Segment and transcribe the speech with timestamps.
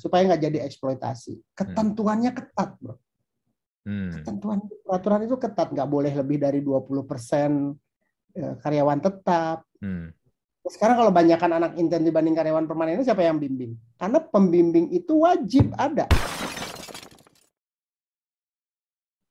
[0.00, 1.52] supaya nggak jadi eksploitasi.
[1.52, 2.96] Ketentuannya ketat, bro.
[3.84, 4.08] Hmm.
[4.16, 7.76] Ketentuan peraturan itu ketat, nggak boleh lebih dari 20 persen
[8.32, 9.68] eh, karyawan tetap.
[9.84, 10.08] Hmm.
[10.64, 13.76] Sekarang kalau banyakkan anak intern dibanding karyawan permanen siapa yang bimbing?
[14.00, 16.08] Karena pembimbing itu wajib ada.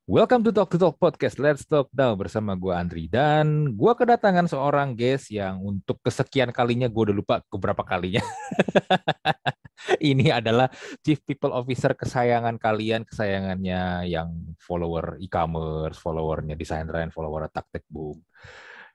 [0.10, 1.38] Welcome to Talk to Talk Podcast.
[1.38, 6.90] Let's Talk Now bersama gue Andri dan gue kedatangan seorang guest yang untuk kesekian kalinya
[6.90, 8.26] gue udah lupa keberapa kalinya.
[10.12, 10.68] Ini adalah
[11.02, 18.20] Chief People Officer kesayangan kalian, kesayangannya yang follower e-commerce, followernya Desain Ryan, follower Taktik Boom,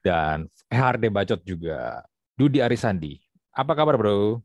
[0.05, 2.05] dan HRD Bacot juga.
[2.35, 3.23] Dudi Arisandi.
[3.55, 4.43] Apa kabar bro?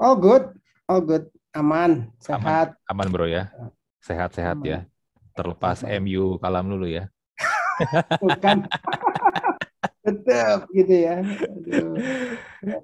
[0.00, 0.48] Oh good,
[0.88, 2.72] oh good, aman, sehat.
[2.88, 3.52] Aman, aman bro ya,
[4.00, 4.88] sehat-sehat ya
[5.36, 7.12] terlepas MU kalam dulu ya.
[8.24, 8.64] Bukan.
[10.06, 11.20] Tetap gitu ya.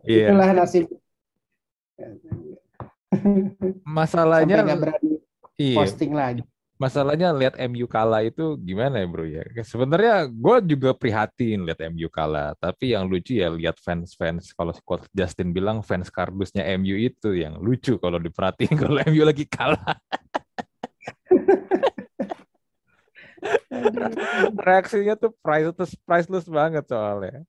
[0.05, 0.28] Yeah.
[0.28, 0.86] Itulah nasib.
[3.84, 4.64] Masalahnya
[5.60, 5.76] iya.
[5.76, 6.42] posting lagi.
[6.80, 9.46] Masalahnya lihat MU kalah itu gimana ya bro ya?
[9.62, 15.06] Sebenarnya gue juga prihatin lihat MU kalah, tapi yang lucu ya lihat fans-fans kalau Scott
[15.14, 19.78] Justin bilang fans kardusnya MU itu yang lucu kalau diperhatiin kalau MU lagi kalah.
[24.66, 27.47] Reaksinya tuh priceless, priceless banget soalnya.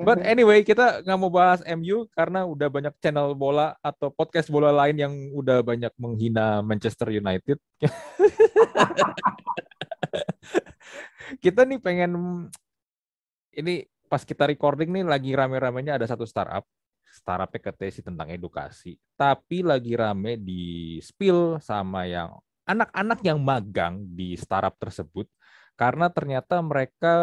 [0.00, 4.72] But anyway, kita nggak mau bahas MU karena udah banyak channel bola atau podcast bola
[4.72, 7.60] lain yang udah banyak menghina Manchester United.
[11.44, 12.12] kita nih pengen
[13.54, 16.64] ini pas kita recording nih lagi rame-ramenya ada satu startup.
[17.10, 18.94] Startup PKT tentang edukasi.
[19.18, 22.38] Tapi lagi rame di spill sama yang
[22.70, 25.26] anak-anak yang magang di startup tersebut.
[25.74, 27.14] Karena ternyata mereka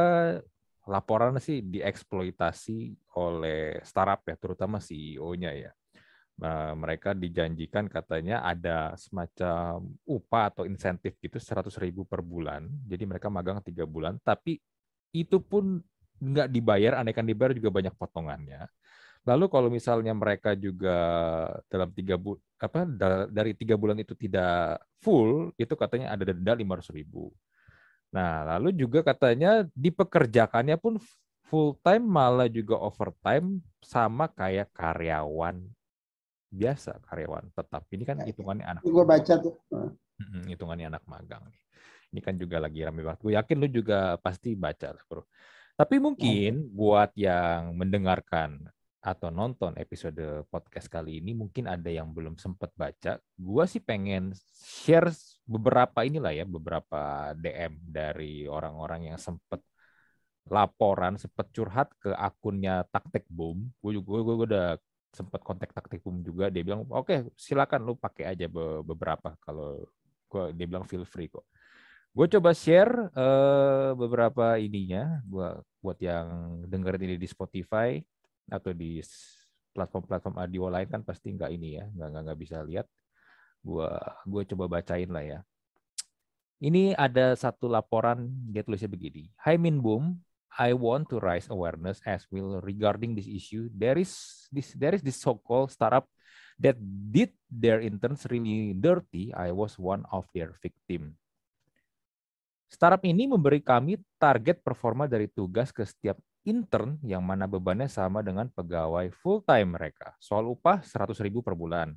[0.87, 5.71] laporan sih dieksploitasi oleh startup ya, terutama CEO-nya ya.
[6.37, 12.69] Nah, mereka dijanjikan katanya ada semacam upah atau insentif gitu 100 ribu per bulan.
[12.85, 14.61] Jadi mereka magang tiga bulan, tapi
[15.11, 15.81] itu pun
[16.21, 18.69] nggak dibayar, anehkan dibayar juga banyak potongannya.
[19.27, 20.97] Lalu kalau misalnya mereka juga
[21.67, 22.79] dalam tiga bulan apa
[23.29, 27.33] dari tiga bulan itu tidak full, itu katanya ada denda lima ratus ribu.
[28.11, 30.97] Nah, lalu juga katanya dipekerjakannya pun
[31.47, 35.63] full time malah juga overtime sama kayak karyawan
[36.47, 37.83] biasa, karyawan tetap.
[37.91, 38.81] Ini kan hitungannya anak.
[38.83, 39.55] Gue baca tuh.
[40.47, 41.43] Hitungannya anak magang.
[42.11, 43.19] Ini kan juga lagi rame banget.
[43.19, 45.27] Gue yakin lu juga pasti baca, bro.
[45.77, 48.65] Tapi mungkin buat yang mendengarkan
[48.97, 53.21] atau nonton episode podcast kali ini mungkin ada yang belum sempat baca.
[53.37, 55.13] Gua sih pengen share
[55.47, 59.63] beberapa inilah ya, beberapa DM dari orang-orang yang sempat
[60.47, 63.71] laporan, sempat curhat ke akunnya Taktik Boom.
[63.79, 64.67] Gue juga gue udah
[65.11, 66.51] sempat kontak Taktik Boom juga.
[66.51, 68.45] Dia bilang, oke okay, silakan lu pakai aja
[68.83, 69.87] beberapa kalau
[70.27, 71.47] gua dia bilang feel free kok.
[72.11, 78.01] Gue coba share uh, beberapa ininya buat buat yang dengerin ini di Spotify
[78.49, 79.03] atau di
[79.75, 82.87] platform-platform audio lain kan pasti nggak ini ya, nggak nggak bisa lihat.
[83.67, 85.39] Gua gue coba bacain lah ya.
[86.63, 89.27] Ini ada satu laporan dia tulisnya begini.
[89.43, 90.23] Hi Min Boom,
[90.55, 93.67] I want to raise awareness as well regarding this issue.
[93.75, 94.15] There is
[94.49, 96.07] this there is this so-called startup
[96.57, 96.79] that
[97.11, 99.35] did their interns really dirty.
[99.35, 101.13] I was one of their victim.
[102.67, 106.17] Startup ini memberi kami target performa dari tugas ke setiap
[106.47, 110.15] intern yang mana bebannya sama dengan pegawai full time mereka.
[110.17, 111.93] Soal upah 100 ribu per bulan.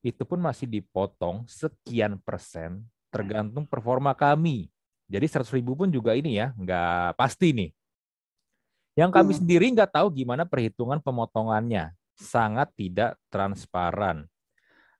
[0.00, 4.70] Itu pun masih dipotong sekian persen tergantung performa kami.
[5.10, 7.70] Jadi 100 ribu pun juga ini ya, nggak pasti nih.
[8.94, 9.40] Yang kami hmm.
[9.42, 11.92] sendiri nggak tahu gimana perhitungan pemotongannya.
[12.14, 14.30] Sangat tidak transparan.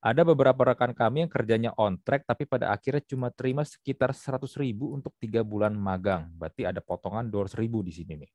[0.00, 4.48] Ada beberapa rekan kami yang kerjanya on track tapi pada akhirnya cuma terima sekitar 100
[4.56, 6.32] ribu untuk tiga bulan magang.
[6.34, 8.32] Berarti ada potongan 200 ribu di sini nih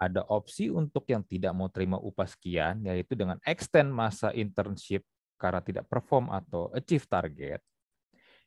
[0.00, 5.04] ada opsi untuk yang tidak mau terima upah sekian, yaitu dengan extend masa internship
[5.40, 7.64] karena tidak perform atau achieve target.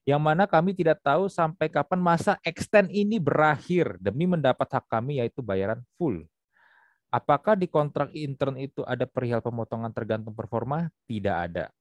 [0.06, 5.18] Yang mana kami tidak tahu sampai kapan masa extend ini berakhir demi mendapat hak kami
[5.18, 6.22] yaitu bayaran full.
[7.10, 10.92] Apakah di kontrak intern itu ada perihal pemotongan tergantung performa?
[11.10, 11.74] Tidak ada.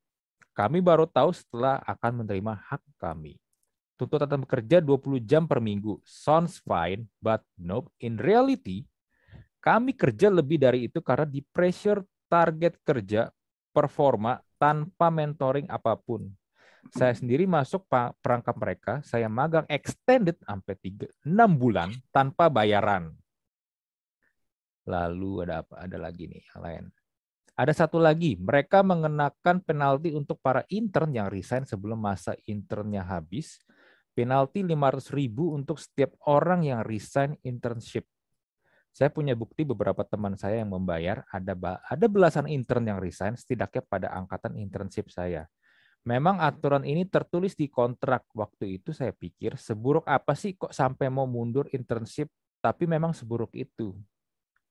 [0.53, 3.41] Kami baru tahu setelah akan menerima hak kami.
[3.97, 5.99] Tuntutan bekerja 20 jam per minggu.
[6.05, 7.89] Sounds fine, but nope.
[7.99, 8.85] In reality,
[9.63, 13.33] kami kerja lebih dari itu karena di pressure target kerja
[13.73, 16.31] performa tanpa mentoring apa pun.
[16.95, 17.91] Saya sendiri masuk
[18.23, 23.11] perangkap mereka, saya magang extended sampai 3, 6 bulan tanpa bayaran.
[24.87, 25.83] Lalu ada apa?
[25.83, 26.85] Ada lagi nih yang lain.
[27.55, 33.63] Ada satu lagi, mereka mengenakan penalti untuk para intern yang resign sebelum masa internnya habis.
[34.13, 38.05] Penalti 500 ribu untuk setiap orang yang resign internship.
[38.93, 41.57] Saya punya bukti beberapa teman saya yang membayar, ada
[41.89, 45.49] ada belasan intern yang resign setidaknya pada angkatan internship saya.
[46.05, 48.29] Memang aturan ini tertulis di kontrak.
[48.37, 52.29] Waktu itu saya pikir, seburuk apa sih kok sampai mau mundur internship,
[52.61, 53.97] tapi memang seburuk itu.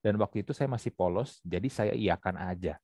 [0.05, 2.77] Dan waktu itu saya masih polos, jadi saya iakan aja.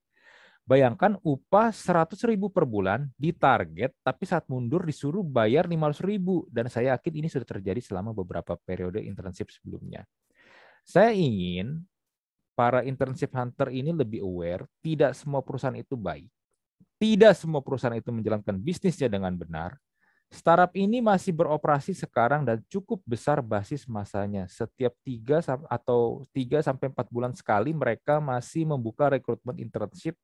[0.68, 6.44] Bayangkan upah 100 ribu per bulan di target, tapi saat mundur disuruh bayar 500 ribu.
[6.50, 10.04] Dan saya yakin ini sudah terjadi selama beberapa periode internship sebelumnya.
[10.88, 11.84] Saya ingin
[12.56, 16.32] para internship hunter ini lebih aware, tidak semua perusahaan itu baik
[16.98, 19.78] tidak semua perusahaan itu menjalankan bisnisnya dengan benar.
[20.28, 24.44] Startup ini masih beroperasi sekarang dan cukup besar basis masanya.
[24.52, 25.40] Setiap tiga
[25.72, 30.20] atau tiga sampai empat bulan sekali mereka masih membuka rekrutmen internship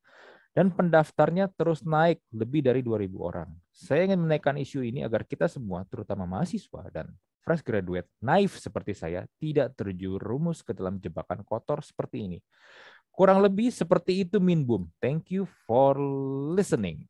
[0.51, 3.49] dan pendaftarnya terus naik lebih dari 2.000 orang.
[3.71, 7.09] Saya ingin menaikkan isu ini agar kita semua, terutama mahasiswa dan
[7.43, 12.39] fresh graduate, naif seperti saya, tidak terjerumus ke dalam jebakan kotor seperti ini.
[13.13, 14.89] Kurang lebih seperti itu Min Boom.
[14.97, 15.93] Thank you for
[16.55, 17.05] listening.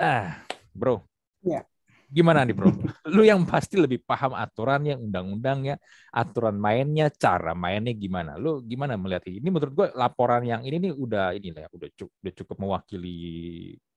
[0.00, 0.40] Ah,
[0.72, 1.04] bro.
[1.44, 1.66] Ya.
[2.12, 2.68] Gimana nih bro?
[3.08, 5.80] Lu yang pasti lebih paham aturannya, undang-undangnya,
[6.12, 8.36] aturan mainnya, cara mainnya gimana?
[8.36, 9.40] Lu gimana melihat ini?
[9.40, 13.16] Ini menurut gue laporan yang ini nih udah ini lah, udah cukup, udah cukup mewakili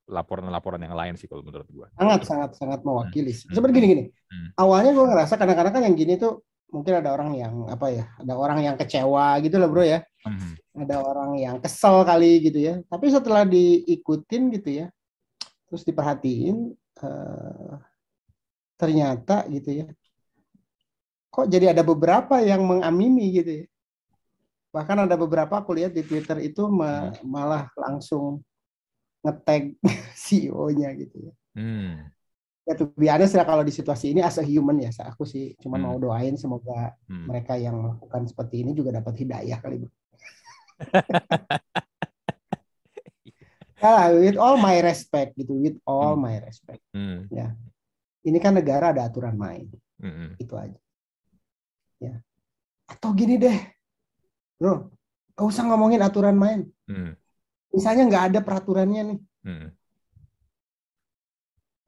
[0.05, 1.87] laporan-laporan yang lain sih kalau menurut gue.
[1.97, 3.33] Sangat sangat sangat mewakili.
[3.33, 3.53] Hmm.
[3.57, 4.03] Seperti gini gini.
[4.29, 4.47] Hmm.
[4.57, 8.33] Awalnya gue ngerasa kadang-kadang kan yang gini tuh mungkin ada orang yang apa ya, ada
[8.35, 10.05] orang yang kecewa gitu loh bro ya.
[10.25, 10.53] Hmm.
[10.75, 12.73] Ada orang yang kesel kali gitu ya.
[12.85, 14.85] Tapi setelah diikutin gitu ya,
[15.69, 17.75] terus diperhatiin, uh,
[18.75, 19.87] ternyata gitu ya,
[21.31, 23.65] kok jadi ada beberapa yang mengamini gitu ya.
[24.75, 26.67] Bahkan ada beberapa aku lihat di Twitter itu
[27.23, 28.43] malah langsung
[29.25, 29.73] ngetag
[30.29, 31.33] CEO-nya gitu ya.
[31.57, 32.15] Hmm
[32.65, 35.77] ya tuh biasanya sih kalau di situasi ini as a human ya aku sih cuma
[35.77, 35.85] hmm.
[35.85, 37.29] mau doain semoga hmm.
[37.29, 39.85] mereka yang melakukan seperti ini juga dapat hidayah kali
[43.85, 46.25] ya with all my respect gitu with all hmm.
[46.25, 47.29] my respect hmm.
[47.29, 47.53] ya
[48.25, 49.69] ini kan negara ada aturan main
[50.01, 50.33] hmm.
[50.41, 50.81] itu aja
[52.01, 52.17] ya
[52.89, 53.61] atau gini deh
[54.57, 54.89] bro
[55.37, 57.13] gak usah ngomongin aturan main hmm.
[57.75, 59.69] Misalnya nggak ada peraturannya nih hmm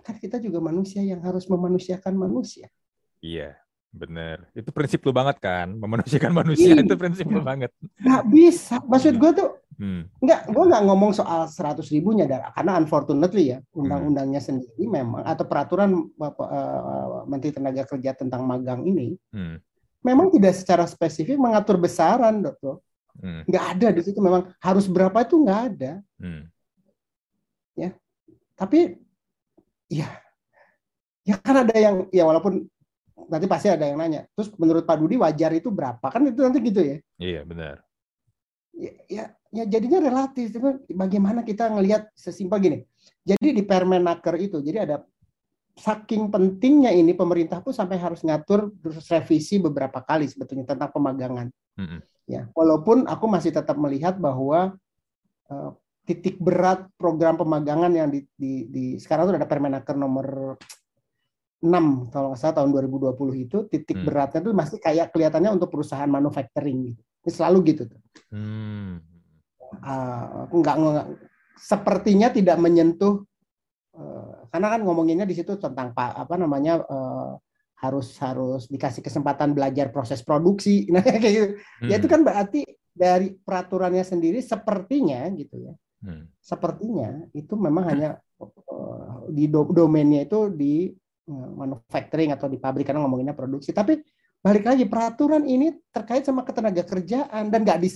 [0.08, 2.72] kan kita juga manusia yang harus memanusiakan manusia.
[3.20, 3.60] Iya,
[3.92, 4.48] bener.
[4.56, 6.88] Itu prinsip lu banget kan, memanusiakan manusia Iyi.
[6.88, 7.76] itu prinsip lu banget.
[8.00, 8.80] Nggak bisa.
[8.88, 9.50] Maksud gue tuh,
[9.84, 10.24] hmm.
[10.24, 14.48] nggak, gue nggak ngomong soal seratus ribunya, karena unfortunately ya, undang-undangnya hmm.
[14.48, 19.60] sendiri memang, atau peraturan Bapak, uh, Menteri Tenaga Kerja tentang magang ini, hmm.
[20.08, 22.80] memang tidak secara spesifik mengatur besaran, dokter.
[23.18, 23.44] Hmm.
[23.50, 25.94] Nggak ada di situ memang harus berapa itu nggak ada.
[26.22, 26.50] Hmm.
[27.78, 27.94] Ya,
[28.58, 28.98] tapi
[29.88, 30.08] Iya.
[31.28, 32.64] Ya kan ada yang ya walaupun
[33.28, 34.28] nanti pasti ada yang nanya.
[34.36, 36.04] Terus menurut Pak Dudi wajar itu berapa?
[36.08, 36.98] Kan itu nanti gitu ya.
[37.20, 37.76] Iya, benar.
[38.72, 40.56] Ya, ya, ya jadinya relatif.
[40.88, 42.80] Bagaimana kita ngelihat sesimpel gini.
[43.28, 45.04] Jadi di Permenaker itu, jadi ada
[45.76, 51.48] saking pentingnya ini pemerintah pun sampai harus ngatur terus revisi beberapa kali sebetulnya tentang pemagangan.
[51.76, 52.00] Mm -hmm.
[52.28, 54.76] Ya, walaupun aku masih tetap melihat bahwa
[55.48, 55.72] uh,
[56.04, 60.60] titik berat program pemagangan yang di, di, di sekarang itu ada Permenaker nomor
[61.64, 64.06] 6 kalau nggak salah tahun 2020 itu titik hmm.
[64.06, 67.02] beratnya itu masih kayak kelihatannya untuk perusahaan manufacturing gitu.
[67.26, 68.02] Ini selalu gitu tuh.
[68.30, 69.02] Hmm.
[69.84, 71.08] Uh, nggak, nggak
[71.60, 73.26] sepertinya tidak menyentuh
[73.98, 77.36] uh, karena kan ngomonginnya di situ tentang apa namanya uh,
[77.78, 81.48] harus harus dikasih kesempatan belajar proses produksi nah kayak gitu.
[81.82, 81.90] Hmm.
[81.90, 82.16] Ya itu hmm.
[82.18, 82.62] kan berarti
[82.98, 86.30] dari peraturannya sendiri sepertinya gitu ya Hmm.
[86.38, 90.94] Sepertinya itu memang hanya uh, di do domainnya itu di
[91.30, 93.74] uh, manufacturing atau di pabrik karena ngomonginnya produksi.
[93.74, 93.98] Tapi
[94.38, 97.90] balik lagi peraturan ini terkait sama ketenaga kerjaan dan nggak di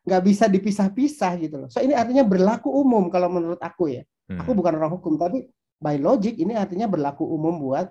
[0.00, 1.68] nggak bisa dipisah-pisah gitu loh.
[1.70, 4.02] So ini artinya berlaku umum kalau menurut aku ya.
[4.26, 4.42] Hmm.
[4.42, 5.46] Aku bukan orang hukum tapi
[5.78, 7.86] by logic ini artinya berlaku umum buat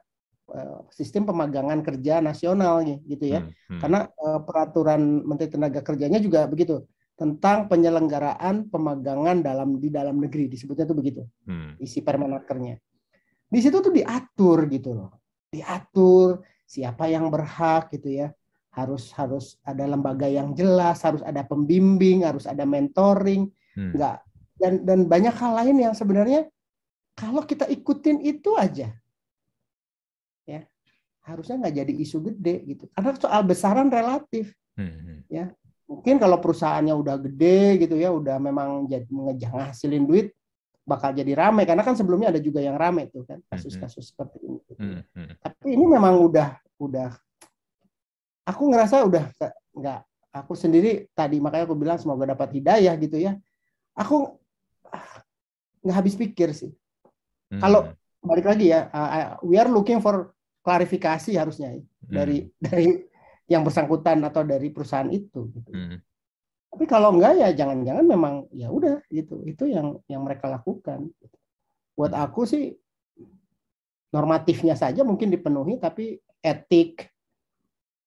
[0.90, 3.46] sistem pemagangan kerja nasional gitu ya.
[3.46, 3.54] Hmm.
[3.76, 3.80] Hmm.
[3.82, 6.86] Karena uh, peraturan Menteri Tenaga Kerjanya juga begitu
[7.20, 11.76] tentang penyelenggaraan pemagangan dalam di dalam negeri disebutnya itu begitu hmm.
[11.84, 12.80] isi permenakernya
[13.52, 15.12] di situ tuh diatur gitu loh
[15.52, 18.32] diatur siapa yang berhak gitu ya
[18.72, 24.00] harus harus ada lembaga yang jelas harus ada pembimbing harus ada mentoring hmm.
[24.00, 24.24] enggak
[24.56, 26.48] dan dan banyak hal lain yang sebenarnya
[27.20, 28.96] kalau kita ikutin itu aja
[31.30, 34.90] harusnya nggak jadi isu gede gitu karena soal besaran relatif hmm.
[34.90, 35.20] hmm.
[35.30, 35.46] ya
[35.90, 40.28] mungkin kalau perusahaannya udah gede gitu ya udah memang jadi ngasilin duit
[40.86, 44.58] bakal jadi rame karena kan sebelumnya ada juga yang rame tuh kan kasus-kasus seperti ini
[44.66, 44.82] gitu.
[45.38, 47.14] tapi ini memang udah udah
[48.50, 49.30] aku ngerasa udah
[49.78, 50.00] nggak
[50.34, 53.38] aku sendiri tadi makanya aku bilang semoga dapat hidayah gitu ya
[53.94, 54.34] aku
[55.86, 56.74] nggak habis pikir sih
[57.54, 57.62] hmm.
[57.62, 57.94] kalau
[58.26, 60.34] balik lagi ya uh, we are looking for
[60.70, 62.14] klarifikasi harusnya ya, hmm.
[62.14, 62.86] dari dari
[63.50, 65.72] yang bersangkutan atau dari perusahaan itu gitu.
[65.74, 65.98] hmm.
[66.70, 71.10] tapi kalau enggak ya jangan-jangan memang ya udah gitu itu yang yang mereka lakukan
[71.98, 72.22] buat hmm.
[72.22, 72.78] aku sih
[74.14, 77.10] normatifnya saja mungkin dipenuhi tapi etik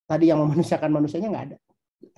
[0.06, 1.58] tadi yang memanusiakan manusianya nggak ada.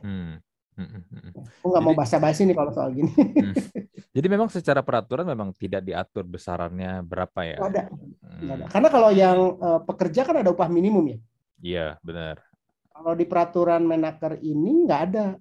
[0.04, 0.36] Hmm.
[0.74, 1.32] Hmm, hmm, hmm.
[1.62, 3.10] Aku nggak mau basa-basi nih kalau soal gini.
[3.14, 3.54] Hmm.
[4.14, 7.56] Jadi memang secara peraturan memang tidak diatur besarannya berapa ya?
[7.62, 7.82] Ada.
[7.90, 8.50] Hmm.
[8.50, 8.64] ada.
[8.66, 11.18] Karena kalau yang uh, pekerja kan ada upah minimum ya.
[11.62, 12.42] Iya benar.
[12.90, 15.38] Kalau di peraturan Menaker ini nggak ada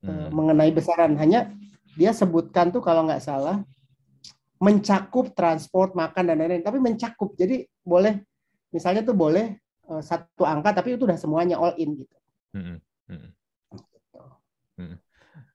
[0.00, 0.08] eh, hmm.
[0.08, 1.20] uh, mengenai besaran.
[1.20, 1.52] Hanya
[1.92, 3.60] dia sebutkan tuh kalau nggak salah
[4.56, 6.64] mencakup transport, makan dan lain-lain.
[6.64, 7.36] Tapi mencakup.
[7.36, 8.24] Jadi boleh
[8.72, 9.60] misalnya tuh boleh
[9.92, 12.16] uh, satu angka tapi itu udah semuanya all in gitu.
[12.56, 12.80] Hmm.
[13.08, 13.36] Hmm.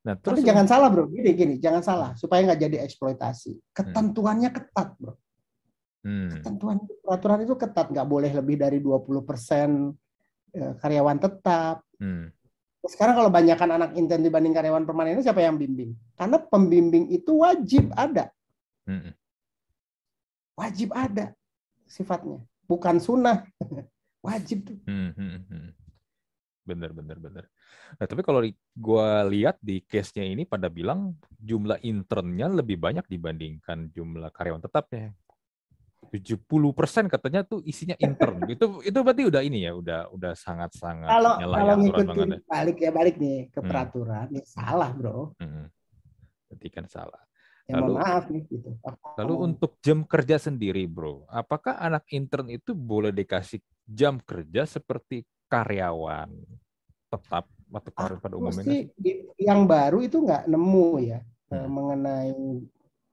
[0.08, 3.76] Nah, terus Tapi jangan salah bro, gini gini, jangan salah supaya nggak jadi eksploitasi.
[3.76, 5.20] Ketentuannya ketat bro.
[6.08, 6.32] Hmm.
[6.32, 9.92] Ketentuan peraturan itu ketat, nggak boleh lebih dari 20 persen
[10.56, 11.84] eh, karyawan tetap.
[12.00, 12.32] Hmm.
[12.88, 15.92] Sekarang kalau banyakkan anak intern dibanding karyawan permanen siapa yang bimbing?
[16.16, 18.32] Karena pembimbing itu wajib ada.
[18.88, 19.12] Hmm.
[20.56, 21.36] Wajib ada
[21.84, 23.44] sifatnya, bukan sunnah.
[24.28, 24.80] wajib tuh.
[24.88, 25.67] Hmm, hmm, hmm.
[26.68, 27.46] Bener, bener, bener.
[27.96, 33.88] Nah, tapi kalau gue lihat di case-nya ini pada bilang jumlah internnya lebih banyak dibandingkan
[33.96, 35.16] jumlah karyawan tetapnya.
[36.12, 36.44] 70
[36.76, 38.44] persen katanya tuh isinya intern.
[38.54, 42.40] itu itu berarti udah ini ya, udah udah sangat sangat kalau kalau ngikutin ya.
[42.44, 43.70] balik ya balik nih ke hmm.
[43.72, 45.32] peraturan, ya salah bro.
[45.40, 45.72] Hmm.
[46.52, 47.24] Berarti kan salah.
[47.68, 48.80] Ya, lalu, maaf nih gitu.
[49.20, 55.28] Lalu untuk jam kerja sendiri, bro, apakah anak intern itu boleh dikasih jam kerja seperti
[55.48, 56.30] karyawan
[57.12, 58.64] tetap atau karyawan pada umumnya?
[58.64, 58.92] Sih,
[59.40, 61.70] yang baru itu nggak nemu ya eh, hmm.
[61.72, 62.32] mengenai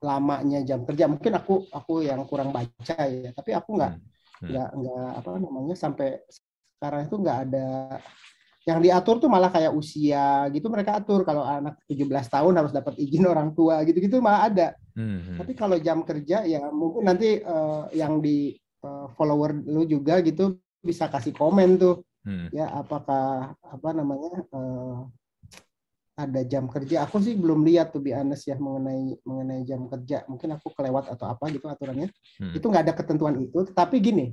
[0.04, 1.08] lamanya jam kerja.
[1.08, 4.04] Mungkin aku aku yang kurang baca ya, tapi aku nggak hmm.
[4.44, 4.48] hmm.
[4.52, 4.78] nggak hmm.
[4.82, 6.08] nggak apa namanya sampai
[6.76, 7.66] sekarang itu nggak ada
[8.64, 12.96] yang diatur tuh malah kayak usia gitu mereka atur kalau anak 17 tahun harus dapat
[12.96, 14.68] izin orang tua gitu-gitu malah ada.
[14.96, 15.36] Hmm.
[15.36, 20.56] Tapi kalau jam kerja ya mungkin nanti uh, yang di uh, follower lu juga gitu
[20.80, 22.00] bisa kasih komen tuh.
[22.24, 22.48] Hmm.
[22.50, 25.06] Ya apakah apa namanya uh,
[26.16, 27.04] ada jam kerja.
[27.04, 30.24] Aku sih belum lihat tuh bi honest ya mengenai mengenai jam kerja.
[30.26, 32.08] Mungkin aku kelewat atau apa gitu aturannya.
[32.40, 32.54] Hmm.
[32.56, 33.68] Itu nggak ada ketentuan itu.
[33.68, 34.32] Tetapi gini,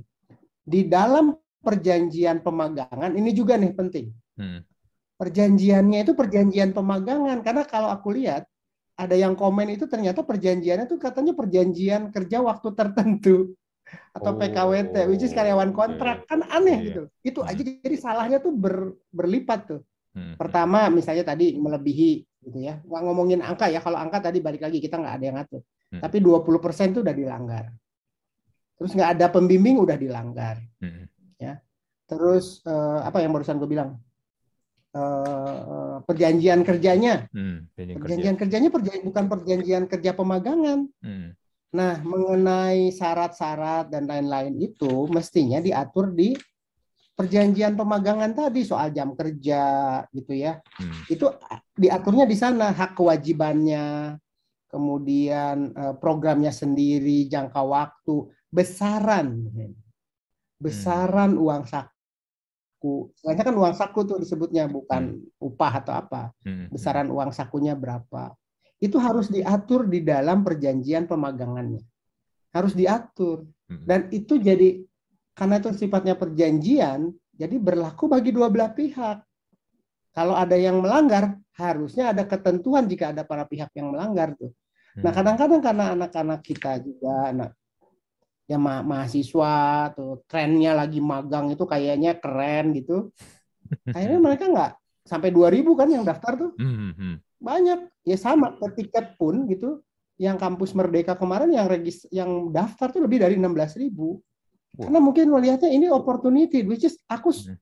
[0.62, 4.64] di dalam perjanjian pemagangan ini juga nih penting Hmm.
[5.20, 8.48] Perjanjiannya itu perjanjian pemagangan karena kalau aku lihat
[8.96, 13.52] ada yang komen itu ternyata perjanjiannya itu katanya perjanjian kerja waktu tertentu
[14.12, 16.86] atau oh, PKWT which is karyawan kontrak kan aneh yeah.
[16.88, 17.02] gitu.
[17.24, 17.50] Itu hmm.
[17.50, 19.80] aja jadi salahnya tuh ber, berlipat tuh.
[20.12, 20.36] Hmm.
[20.36, 22.12] Pertama misalnya tadi melebihi
[22.44, 22.80] gitu ya.
[22.84, 23.80] Nggak ngomongin angka ya.
[23.80, 25.62] Kalau angka tadi balik lagi kita nggak ada yang ngatur.
[25.92, 26.00] Hmm.
[26.04, 27.64] Tapi 20% itu udah dilanggar.
[28.76, 30.60] Terus nggak ada pembimbing udah dilanggar.
[30.80, 31.08] Hmm.
[31.40, 31.60] Ya.
[32.04, 33.96] Terus eh, apa yang barusan gue bilang?
[34.92, 37.24] Uh, perjanjian kerjanya.
[37.32, 38.36] Hmm, perjanjian kerja.
[38.44, 40.84] kerjanya perjanjian, bukan perjanjian kerja pemagangan.
[41.00, 41.32] Hmm.
[41.72, 46.36] Nah, mengenai syarat-syarat dan lain-lain itu mestinya diatur di
[47.16, 49.62] perjanjian pemagangan tadi soal jam kerja
[50.12, 50.60] gitu ya.
[50.76, 51.00] Hmm.
[51.08, 51.32] Itu
[51.72, 54.16] diaturnya di sana hak kewajibannya,
[54.68, 59.48] kemudian uh, programnya sendiri, jangka waktu, besaran.
[60.60, 61.42] Besaran hmm.
[61.44, 63.12] uang saku.
[63.16, 65.40] Soalnya kan uang saku tuh disebutnya bukan hmm.
[65.40, 66.36] upah atau apa.
[66.44, 66.68] Hmm.
[66.68, 68.36] Besaran uang sakunya berapa.
[68.82, 71.82] Itu harus diatur di dalam perjanjian pemagangannya.
[72.50, 73.46] Harus diatur.
[73.70, 73.86] Hmm.
[73.86, 74.82] Dan itu jadi
[75.32, 79.22] karena itu sifatnya perjanjian, jadi berlaku bagi dua belah pihak.
[80.12, 84.52] Kalau ada yang melanggar, harusnya ada ketentuan jika ada para pihak yang melanggar tuh.
[85.00, 85.16] Nah, hmm.
[85.16, 87.56] kadang-kadang karena anak-anak kita juga anak
[88.52, 93.08] ya ma mahasiswa tuh trennya lagi magang itu kayaknya keren gitu
[93.96, 94.72] akhirnya mereka nggak
[95.06, 97.14] sampai 2000 kan yang daftar tuh mm-hmm.
[97.42, 99.82] Banyak ya sama ketiket pun gitu
[100.16, 104.22] yang kampus Merdeka kemarin yang regis yang daftar tuh lebih dari 16 ribu
[104.72, 107.58] karena mungkin melihatnya ini opportunity which is aku mm-hmm.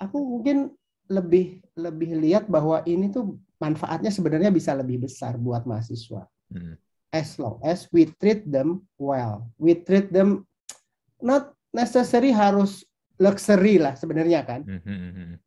[0.00, 0.72] aku mungkin
[1.10, 6.24] lebih lebih lihat bahwa ini tuh manfaatnya sebenarnya bisa lebih besar buat mahasiswa.
[6.50, 6.80] Hmm
[7.16, 9.48] as long as we treat them well.
[9.56, 10.44] We treat them
[11.16, 12.84] not necessary harus
[13.16, 14.60] luxury lah sebenarnya kan.
[14.68, 15.40] Mm-hmm.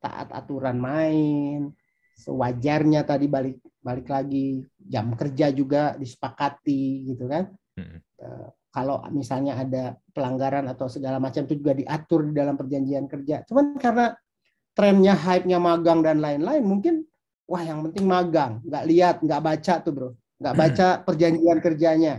[0.00, 1.74] Taat aturan main,
[2.20, 7.48] sewajarnya tadi balik balik lagi jam kerja juga disepakati gitu kan.
[7.80, 7.98] Hmm.
[8.20, 13.42] Uh, kalau misalnya ada pelanggaran atau segala macam itu juga diatur di dalam perjanjian kerja.
[13.48, 14.14] Cuman karena
[14.76, 16.94] trennya hype-nya magang dan lain-lain mungkin
[17.50, 22.14] wah yang penting magang, nggak lihat, nggak baca tuh bro, nggak baca perjanjian kerjanya.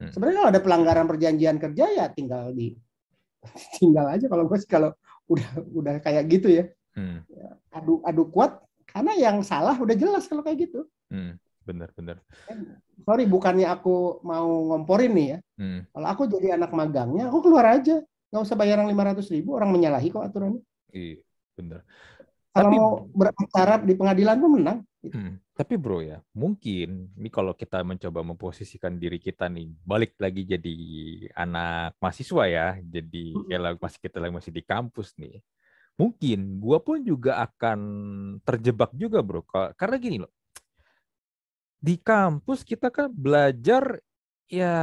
[0.00, 0.08] Hmm.
[0.08, 2.72] Sebenarnya kalau ada pelanggaran perjanjian kerja ya tinggal di
[3.82, 4.96] tinggal aja kalau gue sih kalau
[5.28, 6.64] udah udah kayak gitu ya.
[6.96, 7.20] Hmm.
[7.68, 10.84] Adu adu kuat karena yang salah udah jelas kalau kayak gitu.
[11.08, 11.40] Hmm.
[11.64, 12.20] Bener bener.
[13.02, 15.38] Sorry bukannya aku mau ngomporin nih ya.
[15.58, 15.80] Hmm.
[15.90, 19.56] Kalau aku jadi anak magangnya, aku keluar aja, nggak usah bayar yang lima ratus ribu,
[19.56, 20.62] orang menyalahi kok aturannya.
[20.92, 21.24] Iya
[21.56, 21.80] bener.
[22.52, 24.78] Kalau Tapi, mau beracara di pengadilan pun menang.
[25.08, 25.40] Hmm.
[25.56, 30.76] Tapi bro ya, mungkin ini kalau kita mencoba memposisikan diri kita nih, balik lagi jadi
[31.32, 33.48] anak mahasiswa ya, jadi hmm.
[33.48, 35.40] kayak masih kita lagi masih di kampus nih.
[36.00, 37.80] Mungkin gua pun juga akan
[38.42, 39.44] terjebak juga bro,
[39.76, 40.32] karena gini loh,
[41.82, 44.00] di kampus kita kan belajar
[44.46, 44.76] ya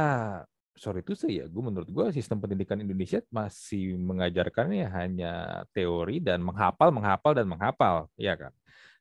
[0.80, 6.88] sorry itu saya, gue menurut gue sistem pendidikan Indonesia masih mengajarkannya hanya teori dan menghafal,
[6.88, 8.48] menghafal dan menghafal, ya kan?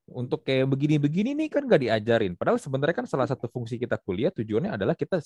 [0.03, 2.35] Untuk kayak begini-begini nih kan nggak diajarin.
[2.35, 5.23] Padahal sebenarnya kan salah satu fungsi kita kuliah tujuannya adalah kita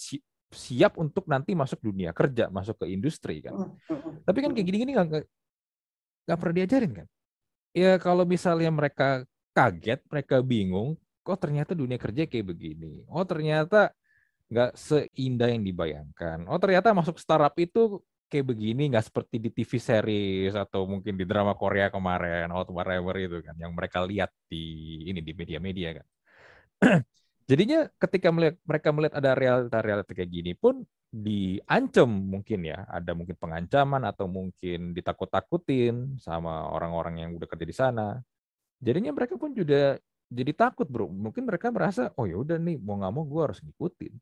[0.53, 3.57] siap untuk nanti masuk dunia kerja, masuk ke industri kan.
[3.57, 4.13] Hmm, hmm, hmm.
[4.21, 4.93] Tapi kan kayak gini-gini
[6.25, 7.07] nggak pernah diajarin kan?
[7.73, 9.25] Ya kalau misalnya mereka
[9.57, 13.05] kaget, mereka bingung, kok ternyata dunia kerja kayak begini.
[13.09, 13.93] Oh ternyata
[14.51, 16.45] nggak seindah yang dibayangkan.
[16.49, 21.25] Oh ternyata masuk startup itu kayak begini, nggak seperti di TV series atau mungkin di
[21.25, 24.57] drama Korea kemarin, atau whatever itu kan, yang mereka lihat di
[25.09, 26.07] ini di media-media kan.
[27.53, 30.81] Jadinya ketika melihat mereka melihat ada realita-realita kayak gini pun
[31.13, 37.75] diancam mungkin ya, ada mungkin pengancaman atau mungkin ditakut-takutin sama orang-orang yang udah kerja di
[37.77, 38.17] sana.
[38.81, 40.01] Jadinya mereka pun juga
[40.33, 41.05] jadi takut bro.
[41.05, 44.13] Mungkin mereka merasa oh ya udah nih mau nggak mau gue harus ngikutin.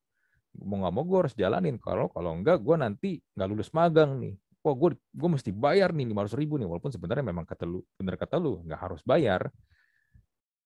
[0.67, 1.79] Mau nggak mau gue harus jalanin.
[1.79, 4.35] Kalau kalau enggak gue nanti nggak lulus magang nih.
[4.59, 6.67] Wah gue gue mesti bayar nih lima ratus ribu nih.
[6.67, 9.47] Walaupun sebenarnya memang kata lu bener kata lu nggak harus bayar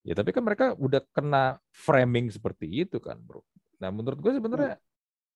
[0.05, 3.41] ya tapi kan mereka udah kena framing seperti itu kan bro
[3.81, 4.77] nah menurut gue sebenarnya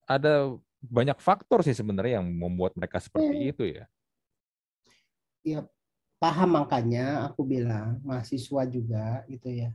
[0.06, 3.52] ada banyak faktor sih sebenarnya yang membuat mereka seperti hmm.
[3.52, 3.86] itu ya
[5.44, 5.60] ya
[6.22, 9.74] paham makanya aku bilang mahasiswa juga gitu ya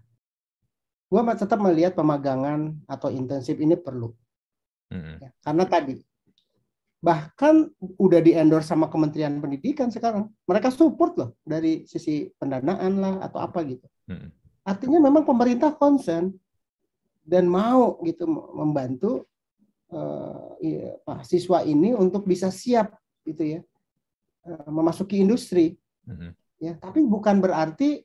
[1.11, 4.15] gue tetap melihat pemagangan atau intensif ini perlu
[4.95, 5.17] Hmm.
[5.21, 5.97] Ya, karena tadi
[7.05, 7.69] bahkan
[8.01, 10.31] udah di endorse sama Kementerian Pendidikan sekarang.
[10.49, 13.85] Mereka support loh dari sisi pendanaan lah atau apa gitu.
[14.09, 14.33] Hmm.
[14.65, 16.33] Artinya memang pemerintah concern
[17.25, 19.29] dan mau gitu membantu
[19.93, 23.61] uh, ya, siswa ini untuk bisa siap gitu ya
[24.49, 25.77] uh, memasuki industri.
[26.09, 26.33] Hmm.
[26.61, 28.01] Ya, tapi bukan berarti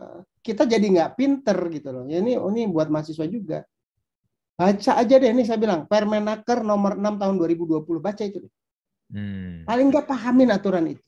[0.00, 2.04] uh, kita jadi nggak pinter gitu loh.
[2.04, 3.64] Ya ini ini buat mahasiswa juga
[4.56, 8.52] Baca aja deh, ini saya bilang, Permenaker nomor 6 tahun 2020, baca itu deh.
[9.12, 9.68] Hmm.
[9.68, 11.04] Paling nggak pahamin aturan itu.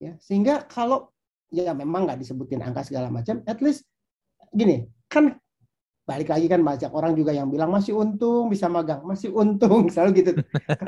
[0.00, 1.12] Ya, sehingga kalau
[1.50, 3.86] ya memang nggak disebutin angka segala macam, at least
[4.54, 5.36] gini, kan
[6.06, 10.10] balik lagi kan banyak orang juga yang bilang masih untung bisa magang, masih untung selalu
[10.22, 10.30] gitu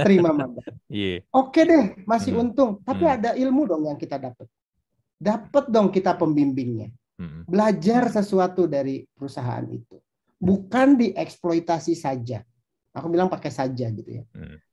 [0.02, 0.66] terima magang.
[0.92, 1.24] Yeah.
[1.32, 2.42] Oke deh, masih hmm.
[2.44, 3.14] untung, tapi hmm.
[3.16, 4.44] ada ilmu dong yang kita dapat.
[5.16, 6.92] Dapat dong kita pembimbingnya.
[7.16, 7.48] Hmm.
[7.48, 9.96] Belajar sesuatu dari perusahaan itu
[10.42, 12.42] bukan dieksploitasi saja.
[12.92, 14.26] Aku bilang pakai saja gitu ya.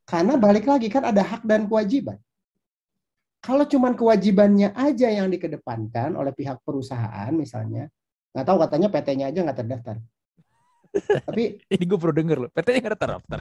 [0.03, 2.17] Karena balik lagi kan ada hak dan kewajiban.
[3.39, 7.87] Kalau cuman kewajibannya aja yang dikedepankan oleh pihak perusahaan misalnya,
[8.35, 9.95] nggak tahu katanya PT-nya aja nggak terdaftar.
[11.27, 13.39] Tapi ini gue perlu denger loh, PT-nya nggak terdaftar.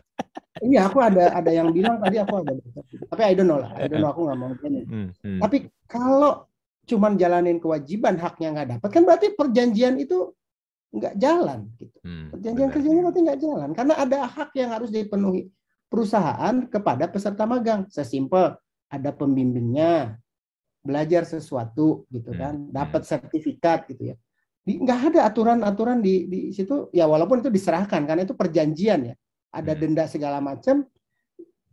[0.63, 2.53] iya, aku ada ada yang bilang tadi aku ada.
[3.11, 5.39] Tapi I don't know lah, I don't know aku nggak mau Hmm, hmm.
[5.43, 6.47] Tapi kalau
[6.89, 10.31] cuman jalanin kewajiban haknya nggak dapat kan berarti perjanjian itu
[10.89, 11.99] nggak jalan gitu.
[12.01, 15.53] Hmm, Perjanjian kerjanya nanti nggak jalan karena ada hak yang harus dipenuhi
[15.91, 17.85] perusahaan kepada peserta magang.
[17.93, 18.57] Sesimpel
[18.89, 20.17] ada pembimbingnya,
[20.81, 22.73] belajar sesuatu gitu hmm, kan, hmm.
[22.73, 24.17] dapat sertifikat gitu ya.
[24.69, 29.15] Nggak ada aturan-aturan di di situ ya walaupun itu diserahkan karena itu perjanjian ya.
[29.49, 29.81] Ada hmm.
[29.81, 30.85] denda segala macam.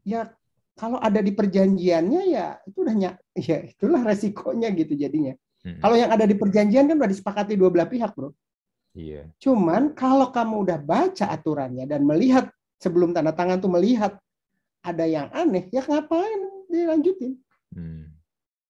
[0.08, 0.32] Ya
[0.76, 2.96] kalau ada di perjanjiannya ya itu udah
[3.52, 5.36] ya itulah resikonya gitu jadinya.
[5.66, 5.82] Hmm.
[5.82, 8.32] Kalau yang ada di perjanjian kan udah disepakati dua belah pihak, Bro.
[8.96, 9.28] Iya.
[9.44, 12.48] Cuman kalau kamu udah baca aturannya dan melihat
[12.80, 14.16] sebelum tanda tangan tuh melihat
[14.86, 16.45] ada yang aneh, ya ngapain
[16.76, 17.34] dilanjutin?
[17.72, 18.12] Hmm.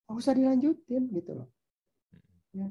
[0.05, 1.49] Gak usah dilanjutin gitu loh.
[2.53, 2.69] Ya.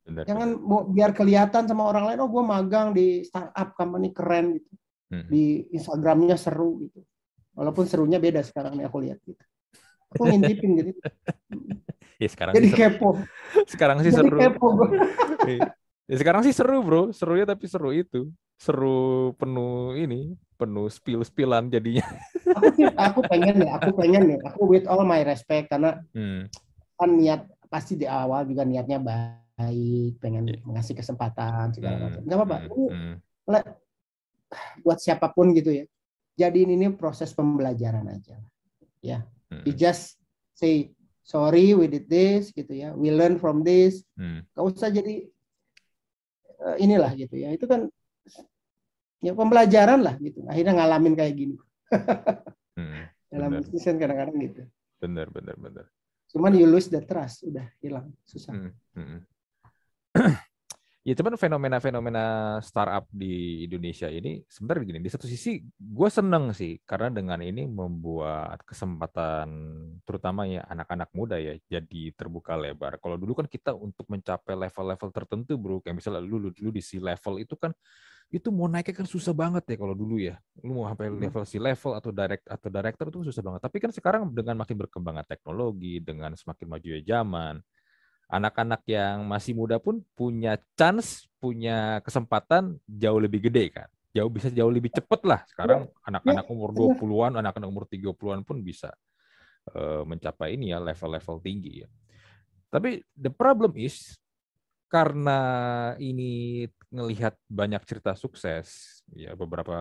[0.00, 0.82] Benar, Jangan benar.
[0.90, 4.72] biar kelihatan sama orang lain, oh gue magang di startup company keren gitu.
[5.10, 5.26] Hmm.
[5.28, 7.04] Di Instagramnya seru gitu.
[7.54, 9.42] Walaupun serunya beda sekarang nih aku lihat gitu.
[10.16, 10.90] Aku ngintipin gitu.
[12.22, 13.20] ya sekarang Jadi kepo.
[13.68, 14.38] Sekarang sih Jadi seru.
[14.38, 14.68] Kepo.
[16.10, 21.72] Ya sekarang sih seru bro, seru ya tapi seru itu, seru penuh ini, penuh spill-spillan
[21.72, 22.04] jadinya.
[22.60, 26.52] aku, aku pengen ya, aku pengen ya, aku with all my respect karena hmm.
[27.00, 30.60] kan niat pasti di awal juga niatnya baik, pengen yeah.
[30.68, 32.04] mengasih kesempatan segala hmm.
[32.04, 32.20] macam.
[32.28, 32.56] Gak apa-apa.
[32.68, 32.90] Hmm.
[32.92, 33.14] hmm.
[34.84, 35.84] buat siapa pun gitu ya.
[36.36, 38.36] Jadi ini proses pembelajaran aja,
[39.00, 39.24] ya.
[39.48, 39.64] Hmm.
[39.64, 40.20] You just
[40.52, 40.92] say
[41.24, 44.04] sorry we did this gitu ya, we learn from this.
[44.20, 44.44] Hmm.
[44.52, 45.24] Gak usah jadi
[46.60, 47.88] uh, inilah gitu ya itu kan
[49.20, 50.42] ya pembelajaran lah gitu.
[50.48, 51.56] Akhirnya ngalamin kayak gini.
[52.74, 54.62] Hmm, dalam bisnis kan kadang-kadang gitu.
[55.00, 55.84] Benar benar benar.
[56.32, 58.52] Cuman you lose the trust udah hilang susah.
[58.56, 59.20] Hmm, hmm.
[61.06, 62.24] ya cuman fenomena-fenomena
[62.60, 67.64] startup di Indonesia ini sebenarnya begini di satu sisi gue seneng sih karena dengan ini
[67.64, 69.48] membuat kesempatan
[70.04, 73.00] terutama ya anak-anak muda ya jadi terbuka lebar.
[73.00, 77.00] Kalau dulu kan kita untuk mencapai level-level tertentu bro kayak misalnya lu dulu di si
[77.00, 77.74] level itu kan
[78.30, 81.18] itu mau naiknya kan susah banget ya kalau dulu ya lu mau sampai hmm.
[81.18, 84.76] level si level atau direct atau director itu susah banget tapi kan sekarang dengan makin
[84.78, 87.58] berkembangnya teknologi dengan semakin maju ya zaman
[88.30, 93.90] anak-anak yang masih muda pun punya chance, punya kesempatan jauh lebih gede kan.
[94.14, 95.42] Jauh bisa jauh lebih cepet lah.
[95.50, 96.06] Sekarang iya.
[96.06, 98.94] anak-anak umur 20-an, anak-anak umur 30-an pun bisa
[99.74, 101.88] uh, mencapai ini ya level-level tinggi ya.
[102.70, 104.14] Tapi the problem is
[104.90, 105.40] karena
[106.02, 109.78] ini ngelihat banyak cerita sukses ya beberapa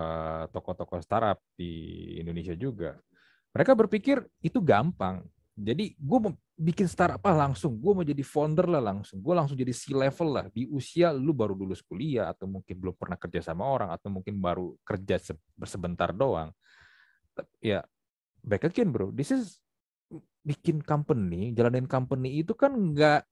[0.53, 3.01] tokoh-tokoh startup di Indonesia juga
[3.49, 5.25] mereka berpikir itu gampang.
[5.59, 9.59] Jadi gue mau bikin startup apa langsung, gue mau jadi founder lah langsung, gue langsung
[9.59, 10.45] jadi C level lah.
[10.47, 14.39] Di usia lu baru lulus kuliah atau mungkin belum pernah kerja sama orang atau mungkin
[14.39, 15.19] baru kerja
[15.67, 16.55] sebentar doang.
[17.59, 17.83] Ya
[18.39, 19.59] back again bro, this is
[20.47, 23.27] bikin company, jalanin company itu kan nggak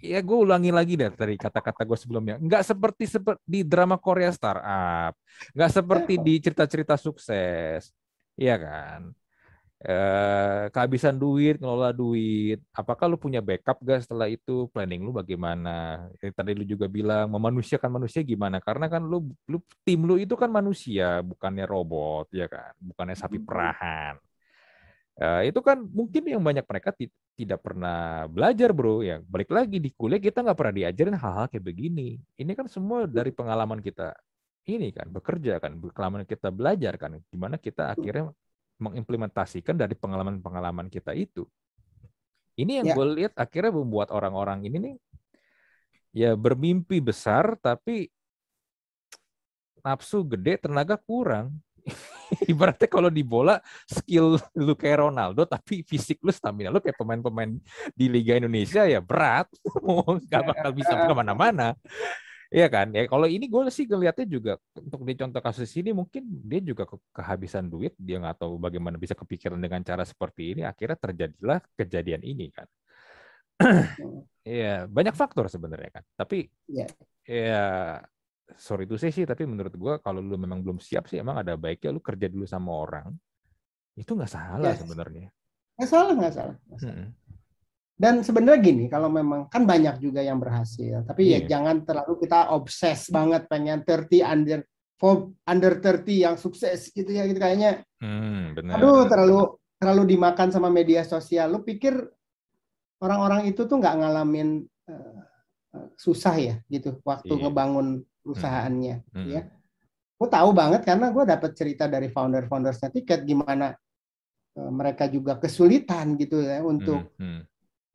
[0.00, 4.32] ya gue ulangi lagi deh dari kata-kata gue sebelumnya nggak seperti seperti di drama Korea
[4.32, 5.14] startup
[5.52, 7.92] nggak seperti di cerita-cerita sukses
[8.40, 9.12] Iya kan
[9.80, 12.60] eh, kehabisan duit, ngelola duit.
[12.76, 14.68] Apakah lu punya backup gak setelah itu?
[14.72, 16.04] Planning lu bagaimana?
[16.20, 18.60] Yang tadi lu juga bilang memanusiakan manusia gimana?
[18.60, 22.76] Karena kan lu, lu tim lu itu kan manusia, bukannya robot, ya kan?
[22.76, 24.20] Bukannya sapi perahan.
[25.20, 26.96] Uh, itu kan mungkin yang banyak mereka
[27.36, 31.60] tidak pernah belajar bro ya balik lagi di kuliah kita nggak pernah diajarin hal-hal kayak
[31.60, 34.16] begini ini kan semua dari pengalaman kita
[34.64, 38.32] ini kan bekerja kan pengalaman kita belajar kan gimana kita akhirnya
[38.80, 41.44] mengimplementasikan dari pengalaman-pengalaman kita itu.
[42.56, 42.94] Ini yang ya.
[42.96, 44.96] gue lihat akhirnya membuat orang-orang ini nih
[46.10, 48.10] ya bermimpi besar tapi
[49.84, 51.54] nafsu gede, tenaga kurang.
[52.52, 57.58] Ibaratnya kalau di bola skill lu kayak Ronaldo tapi fisik lu stamina lu kayak pemain-pemain
[57.92, 59.50] di Liga Indonesia ya berat,
[60.30, 61.74] nggak bakal bisa ke mana-mana.
[62.50, 62.90] Iya kan?
[62.90, 66.82] Ya kalau ini gue sih ngeliatnya juga untuk di contoh kasus ini mungkin dia juga
[66.82, 71.62] ke kehabisan duit, dia nggak tahu bagaimana bisa kepikiran dengan cara seperti ini, akhirnya terjadilah
[71.78, 72.66] kejadian ini kan.
[74.40, 76.04] Iya, banyak faktor sebenarnya kan.
[76.16, 76.88] Tapi yeah.
[77.28, 77.66] ya
[78.60, 81.96] sorry itu sih tapi menurut gue kalau lu memang belum siap sih emang ada baiknya
[81.96, 83.08] lu kerja dulu sama orang.
[83.96, 84.84] Itu nggak salah yes.
[84.84, 85.32] sebenarnya.
[85.80, 86.56] Nggak salah, nggak salah.
[86.68, 86.96] Nggak salah.
[87.00, 87.08] Hmm.
[88.00, 91.36] Dan sebenarnya gini, kalau memang kan banyak juga yang berhasil, tapi yeah.
[91.36, 91.48] ya iya.
[91.52, 94.60] jangan terlalu kita obses banget pengen 30 under
[94.96, 97.84] for under 30 yang sukses gitu ya gitu kayaknya.
[98.00, 98.80] Hmm, benar.
[98.80, 99.40] Aduh, terlalu
[99.76, 101.52] terlalu dimakan sama media sosial.
[101.52, 101.92] Lu pikir
[103.04, 105.20] orang-orang itu tuh nggak ngalamin uh,
[106.00, 107.40] susah ya gitu waktu yeah.
[107.48, 109.28] ngebangun perusahaannya hmm.
[109.28, 109.42] ya.
[110.20, 113.72] Gue tahu banget karena gue dapat cerita dari founder-foundersnya tiket gimana
[114.56, 117.24] uh, mereka juga kesulitan gitu ya untuk hmm.
[117.24, 117.40] Hmm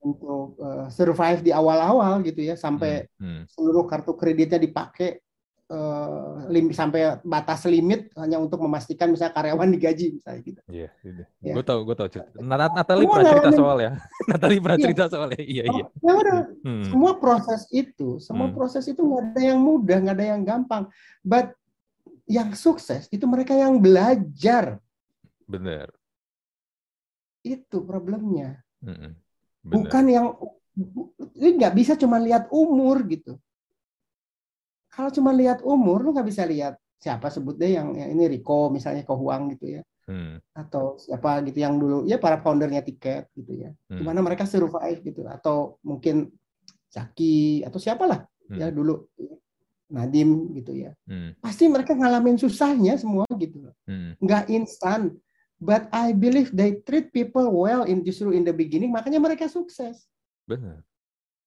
[0.05, 3.43] untuk uh, survive di awal-awal gitu ya sampai hmm, hmm.
[3.49, 5.24] seluruh kartu kreditnya dipakai
[5.71, 10.62] uh, lim sampai batas limit hanya untuk memastikan misalnya karyawan digaji misalnya gitu.
[10.69, 11.56] Iya, yeah, yeah.
[11.56, 12.30] gue tahu gue tahu cerita.
[12.41, 13.91] Nat Natali pernah cerita soal ya.
[14.30, 14.86] Natali pernah iya.
[14.86, 15.41] cerita soal ya.
[15.43, 15.86] Iya iya.
[16.01, 16.86] Ya udah, hmm.
[16.91, 18.56] semua proses itu, semua hmm.
[18.56, 20.84] proses itu nggak ada yang mudah, nggak ada yang gampang.
[21.21, 21.54] But
[22.25, 24.82] yang sukses itu mereka yang belajar.
[25.45, 25.93] Benar.
[27.45, 28.65] Itu problemnya.
[28.82, 29.21] Hmm
[29.65, 29.82] Bener.
[29.82, 30.28] Bukan yang
[31.34, 33.41] ini nggak bisa cuma lihat umur gitu.
[34.95, 38.71] Kalau cuma lihat umur, lu nggak bisa lihat siapa sebut deh yang, yang ini Rico
[38.71, 39.81] misalnya Kohuang gitu ya.
[40.08, 40.39] Hmm.
[40.55, 43.69] Atau siapa gitu yang dulu ya para foundernya tiket gitu ya.
[43.91, 43.99] Hmm.
[43.99, 46.31] Gimana mereka survive gitu atau mungkin
[46.88, 48.55] Zaki atau siapalah hmm.
[48.55, 49.03] ya dulu
[49.91, 50.95] Nadim gitu ya.
[51.05, 51.36] Hmm.
[51.43, 53.67] Pasti mereka ngalamin susahnya semua gitu.
[53.84, 54.15] Hmm.
[54.23, 55.13] Nggak instan.
[55.55, 60.03] But I believe they treat people well in justru in the beginning, makanya mereka sukses.
[60.43, 60.84] Benar.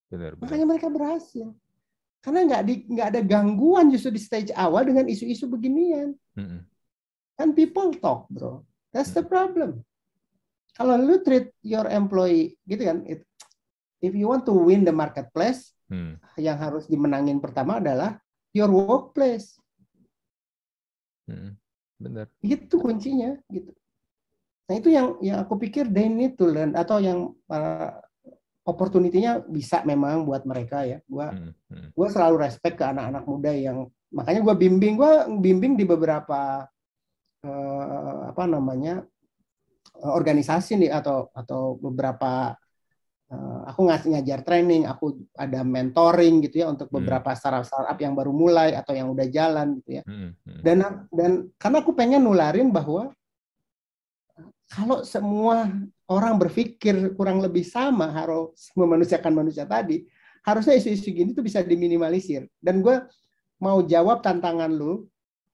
[0.09, 0.43] Benar, benar.
[0.49, 1.53] Makanya mereka berhasil.
[2.19, 6.13] Karena nggak di nggak ada gangguan justru di stage awal dengan isu-isu beginian.
[6.35, 6.61] Mm-hmm.
[7.39, 8.67] Kan people talk, bro.
[8.91, 9.87] That's the problem.
[10.75, 13.27] Kalau lu treat your employee gitu kan, it,
[13.99, 16.19] if you want to win the marketplace, hmm.
[16.39, 18.19] yang harus dimenangin pertama adalah
[18.55, 19.59] your workplace.
[21.27, 21.59] Hmm.
[21.99, 22.31] Benar.
[22.41, 23.75] Itu kuncinya gitu.
[24.71, 27.91] Nah itu yang yang aku pikir they need to learn atau yang uh,
[28.69, 31.01] opportunity-nya bisa memang buat mereka ya.
[31.09, 31.53] Gua hmm.
[31.73, 31.89] Hmm.
[31.97, 36.69] gua selalu respect ke anak-anak muda yang makanya gua bimbing gua bimbing di beberapa
[37.49, 39.09] uh, apa namanya
[39.99, 42.55] organisasi nih atau atau beberapa
[43.33, 46.97] uh, aku ngasih ngajar training, aku ada mentoring gitu ya untuk hmm.
[47.01, 50.03] beberapa startup startup yang baru mulai atau yang udah jalan gitu ya.
[50.05, 50.61] Hmm, hmm.
[50.65, 50.77] Dan
[51.13, 53.13] dan karena aku pengen nularin bahwa
[54.69, 55.73] kalau semua
[56.09, 60.09] orang berpikir kurang lebih sama harus memanusiakan manusia tadi,
[60.43, 62.49] harusnya isu-isu gini tuh bisa diminimalisir.
[62.59, 62.97] Dan gue
[63.61, 65.07] mau jawab tantangan lu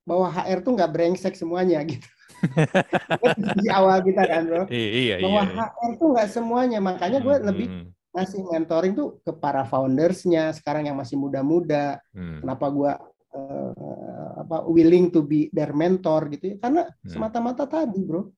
[0.04, 2.04] bahwa HR tuh nggak brengsek semuanya gitu
[3.64, 5.64] di awal kita kan bro iya, iya, bahwa iya.
[5.64, 7.86] HR tuh nggak semuanya makanya gue hmm, lebih hmm.
[8.12, 12.44] ngasih mentoring tuh ke para foundersnya sekarang yang masih muda-muda hmm.
[12.44, 12.92] kenapa gue
[13.32, 17.08] uh, apa willing to be their mentor gitu ya karena hmm.
[17.08, 18.28] semata-mata tadi bro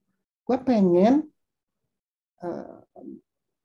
[0.47, 1.27] gue pengen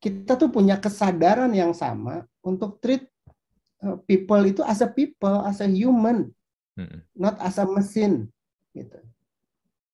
[0.01, 3.05] kita tuh punya kesadaran yang sama untuk treat
[3.85, 6.33] uh, people itu as a people as a human
[6.73, 7.05] hmm.
[7.13, 8.25] not as a mesin
[8.73, 8.97] gitu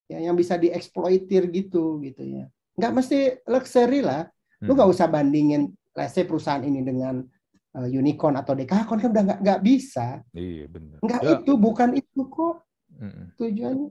[0.08, 2.46] ya yang bisa dieksploitir gitu gitu ya
[2.80, 4.30] nggak mesti luxury lah
[4.64, 4.76] lu hmm.
[4.80, 7.20] nggak usah bandingin let's say perusahaan ini dengan
[7.76, 11.30] uh, unicorn atau dekakon kan udah nggak nggak bisa iya benar nggak ya.
[11.42, 12.56] itu bukan itu kok
[12.96, 13.26] hmm.
[13.36, 13.90] tujuannya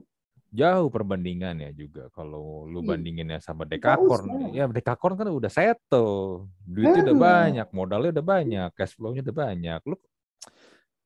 [0.51, 2.87] jauh perbandingannya juga kalau lu iya.
[2.95, 8.95] bandinginnya sama dekakorn ya dekakorn kan udah settle duitnya udah banyak modalnya udah banyak cash
[8.95, 9.95] flow-nya udah banyak lu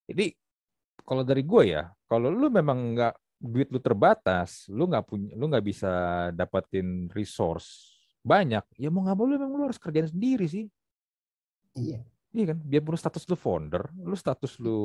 [0.06, 0.34] jadi
[1.02, 5.50] kalau dari gue ya kalau lu memang nggak duit lu terbatas, lu nggak punya, lu
[5.50, 5.92] nggak bisa
[6.30, 10.70] dapetin resource banyak, ya mau nggak mau lu memang lu harus kerjain sendiri sih.
[11.74, 12.06] Iya.
[12.32, 14.80] Iya kan, biarpun status lu founder, lu status lu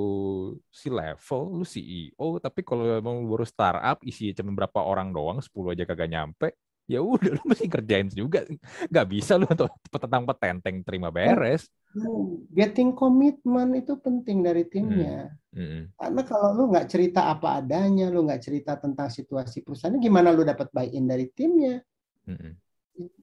[0.67, 5.39] si level, lu CEO, tapi kalau memang lu baru startup, isi cuma berapa orang doang,
[5.39, 8.47] 10 aja kagak nyampe, ya udah lu mesti kerjain juga
[8.87, 11.67] nggak bisa lu untuk petentang petenteng terima beres
[12.55, 15.59] getting komitmen itu penting dari timnya hmm.
[15.59, 15.83] Hmm.
[15.99, 20.47] karena kalau lu nggak cerita apa adanya lu nggak cerita tentang situasi perusahaan gimana lu
[20.47, 21.83] dapat buy in dari timnya
[22.31, 22.55] hmm.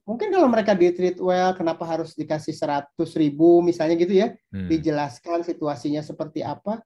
[0.05, 4.69] Mungkin kalau mereka di treat well kenapa harus dikasih seratus ribu misalnya gitu ya hmm.
[4.69, 6.81] dijelaskan situasinya seperti apa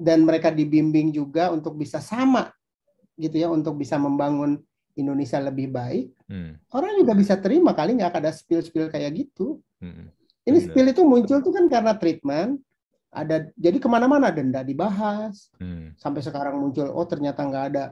[0.00, 2.48] dan mereka dibimbing juga untuk bisa sama
[3.20, 4.56] gitu ya untuk bisa membangun
[4.96, 6.72] Indonesia lebih baik, hmm.
[6.74, 9.62] orang juga bisa terima kali nggak ada spill-spill kayak gitu.
[9.78, 10.10] Hmm.
[10.44, 10.66] Ini Bener.
[10.66, 12.58] spill itu muncul tuh kan karena treatment,
[13.10, 15.94] ada jadi ke mana-mana denda dibahas, hmm.
[15.96, 17.84] sampai sekarang muncul oh ternyata nggak ada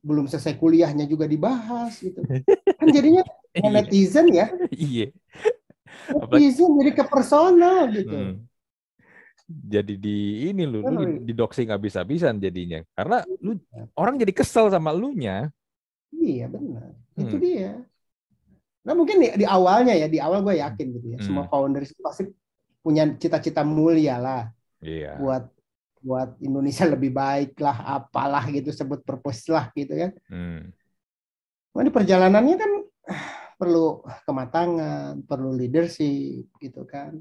[0.00, 2.20] belum selesai kuliahnya juga dibahas gitu.
[2.80, 3.70] kan jadinya iya.
[3.70, 4.46] netizen ya.
[4.70, 5.06] Iya.
[6.10, 8.14] Netizen jadi ke personal gitu.
[8.14, 8.34] Hmm.
[9.50, 12.82] Jadi di ini lu, lu di, di doxing habis-habisan jadinya.
[12.94, 13.58] Karena lu
[13.98, 15.50] orang jadi kesel sama lu nya
[16.14, 16.90] Iya benar.
[17.14, 17.22] Hmm.
[17.22, 17.78] Itu dia.
[18.82, 21.26] Nah mungkin di, di awalnya ya, di awal gue yakin gitu ya, hmm.
[21.26, 22.26] semua founder itu pasti
[22.80, 24.42] punya cita-cita mulia lah.
[24.82, 25.20] Iya.
[25.20, 25.44] Buat
[26.00, 30.10] buat Indonesia lebih baik lah, apalah gitu sebut purpose lah gitu kan.
[30.32, 30.72] Hmm.
[31.70, 32.70] Nah, di perjalanannya kan
[33.60, 37.20] perlu kematangan, perlu leadership gitu kan,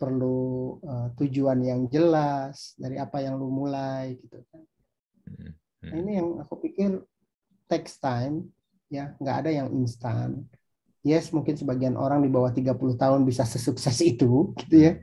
[0.00, 4.62] perlu uh, tujuan yang jelas dari apa yang lu mulai gitu kan.
[5.28, 5.52] Hmm.
[5.84, 7.04] Nah ini yang aku pikir
[7.68, 8.48] takes time,
[8.88, 10.48] ya nggak ada yang instan.
[11.04, 14.98] Yes, mungkin sebagian orang di bawah 30 tahun bisa sesukses itu, gitu ya.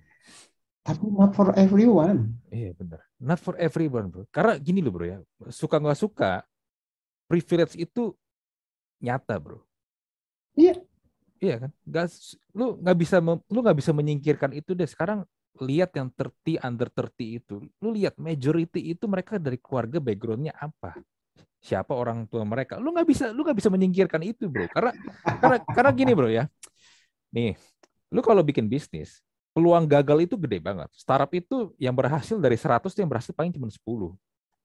[0.83, 2.35] Tapi not for everyone.
[2.51, 2.99] Iya benar.
[3.23, 4.27] Not for everyone, bro.
[4.27, 5.17] Karena gini loh, bro ya.
[5.47, 6.43] Suka nggak suka,
[7.31, 8.11] privilege itu
[8.99, 9.63] nyata, bro.
[11.43, 11.55] Iya.
[11.67, 11.71] Kan?
[11.83, 12.07] Gak,
[12.55, 14.87] lu nggak bisa lu nggak bisa menyingkirkan itu deh.
[14.87, 15.27] Sekarang
[15.59, 17.55] lihat yang 30 under 30 itu.
[17.83, 20.95] Lu lihat majority itu mereka dari keluarga backgroundnya apa?
[21.63, 22.75] siapa orang tua mereka.
[22.75, 24.67] Lu nggak bisa, lu nggak bisa menyingkirkan itu, bro.
[24.67, 24.91] Karena
[25.39, 26.51] karena karena gini, bro ya.
[27.31, 27.55] Nih,
[28.11, 29.23] lu kalau bikin bisnis,
[29.55, 30.91] peluang gagal itu gede banget.
[30.91, 33.79] Startup itu yang berhasil dari 100 yang berhasil paling cuma 10.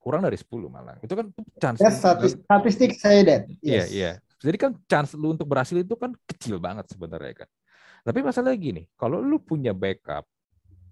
[0.02, 0.98] Kurang dari 10 malah.
[0.98, 1.30] Itu kan
[1.62, 1.78] chance.
[1.78, 3.42] Yes, statistik saya that.
[3.62, 4.12] Iya, iya.
[4.38, 7.48] Jadi kan chance lu untuk berhasil itu kan kecil banget sebenarnya kan.
[8.06, 10.24] Tapi masalahnya gini, kalau lu punya backup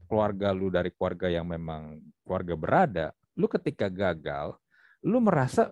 [0.06, 3.06] keluarga lu dari keluarga yang memang keluarga berada,
[3.38, 4.58] lu ketika gagal,
[5.02, 5.70] lu merasa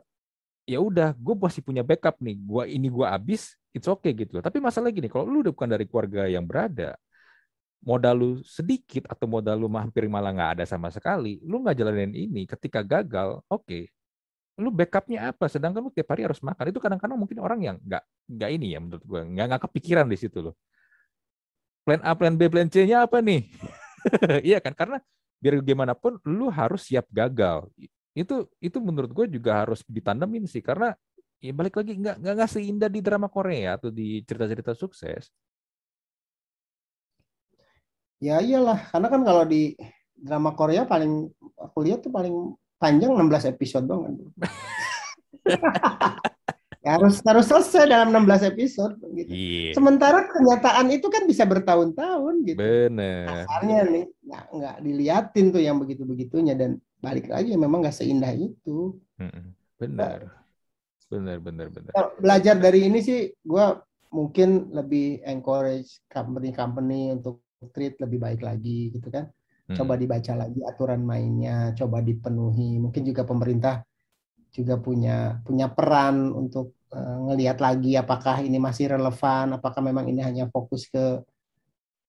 [0.65, 4.65] ya udah gue masih punya backup nih gue ini gue abis it's okay gitu tapi
[4.65, 6.97] masalah gini kalau lu udah bukan dari keluarga yang berada
[7.85, 12.17] modal lu sedikit atau modal lu hampir malah nggak ada sama sekali, lu nggak jalanin
[12.17, 13.93] ini, ketika gagal, oke, okay,
[14.61, 15.51] lu backupnya apa?
[15.51, 16.71] Sedangkan lu tiap hari harus makan.
[16.71, 20.17] Itu kadang-kadang mungkin orang yang nggak nggak ini ya menurut gue nggak nggak kepikiran di
[20.19, 20.55] situ loh.
[21.85, 23.45] Plan A, plan B, plan C-nya apa nih?
[24.49, 24.73] iya kan?
[24.73, 24.99] Karena
[25.43, 27.69] biar gimana pun lu harus siap gagal.
[28.17, 30.97] Itu itu menurut gue juga harus ditandemin sih karena
[31.45, 35.29] ya balik lagi nggak nggak seindah di drama Korea atau di cerita-cerita sukses
[38.25, 39.77] Ya iyalah, karena kan kalau di
[40.17, 41.29] drama Korea paling
[41.61, 44.05] aku lihat tuh paling panjang 16 episode dong.
[46.85, 49.33] ya, harus harus selesai dalam 16 episode gitu.
[49.33, 49.73] Yeah.
[49.73, 52.61] Sementara kenyataan itu kan bisa bertahun-tahun gitu.
[52.61, 53.49] Benar.
[53.49, 59.01] Kasarnya nih nggak nggak diliatin tuh yang begitu-begitunya dan balik lagi memang nggak seindah itu.
[59.81, 60.29] Benar.
[61.09, 61.93] Benar benar benar.
[62.21, 63.67] Belajar dari ini sih gue
[64.13, 67.41] mungkin lebih encourage company-company untuk
[67.73, 69.33] treat lebih baik lagi gitu kan.
[69.65, 69.77] Hmm.
[69.81, 72.77] Coba dibaca lagi aturan mainnya, coba dipenuhi.
[72.77, 73.81] Mungkin juga pemerintah
[74.55, 80.21] juga punya punya peran untuk uh, ngelihat lagi apakah ini masih relevan, apakah memang ini
[80.21, 81.25] hanya fokus ke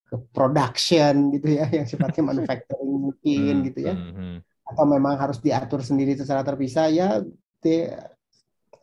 [0.06, 3.66] ke production gitu ya yang sifatnya manufacturing mungkin hmm.
[3.72, 3.96] gitu ya.
[3.96, 4.38] Hmm, hmm.
[4.66, 7.24] Atau memang harus diatur sendiri secara terpisah ya
[7.64, 7.90] de,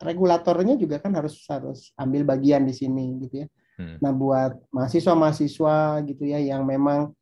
[0.03, 3.47] regulatornya juga kan harus harus ambil bagian di sini gitu ya.
[3.73, 3.97] Hmm.
[4.01, 7.15] Nah, buat mahasiswa-mahasiswa gitu ya yang memang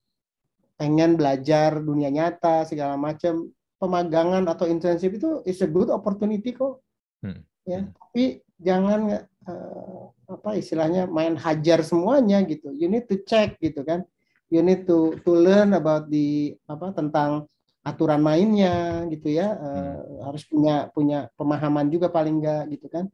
[0.81, 6.81] pengen belajar dunia nyata segala macam, pemagangan atau intensif itu is a good opportunity kok.
[7.21, 7.45] Hmm.
[7.69, 7.93] Ya, hmm.
[7.93, 8.23] tapi
[8.57, 12.73] jangan uh, apa istilahnya main hajar semuanya gitu.
[12.73, 14.01] You need to check gitu kan.
[14.49, 17.45] You need to to learn about the apa tentang
[17.85, 19.53] aturan mainnya gitu ya.
[19.53, 20.21] Uh, hmm.
[20.25, 23.05] harus punya punya pemahaman juga paling enggak gitu kan.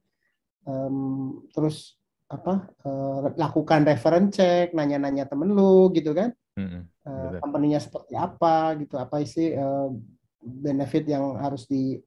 [0.64, 6.82] Um, terus apa uh, lakukan reference check, nanya-nanya temen lu gitu kan, mm-hmm.
[7.06, 9.94] uh, company-nya seperti apa gitu, apa sih uh,
[10.42, 12.02] benefit yang harus di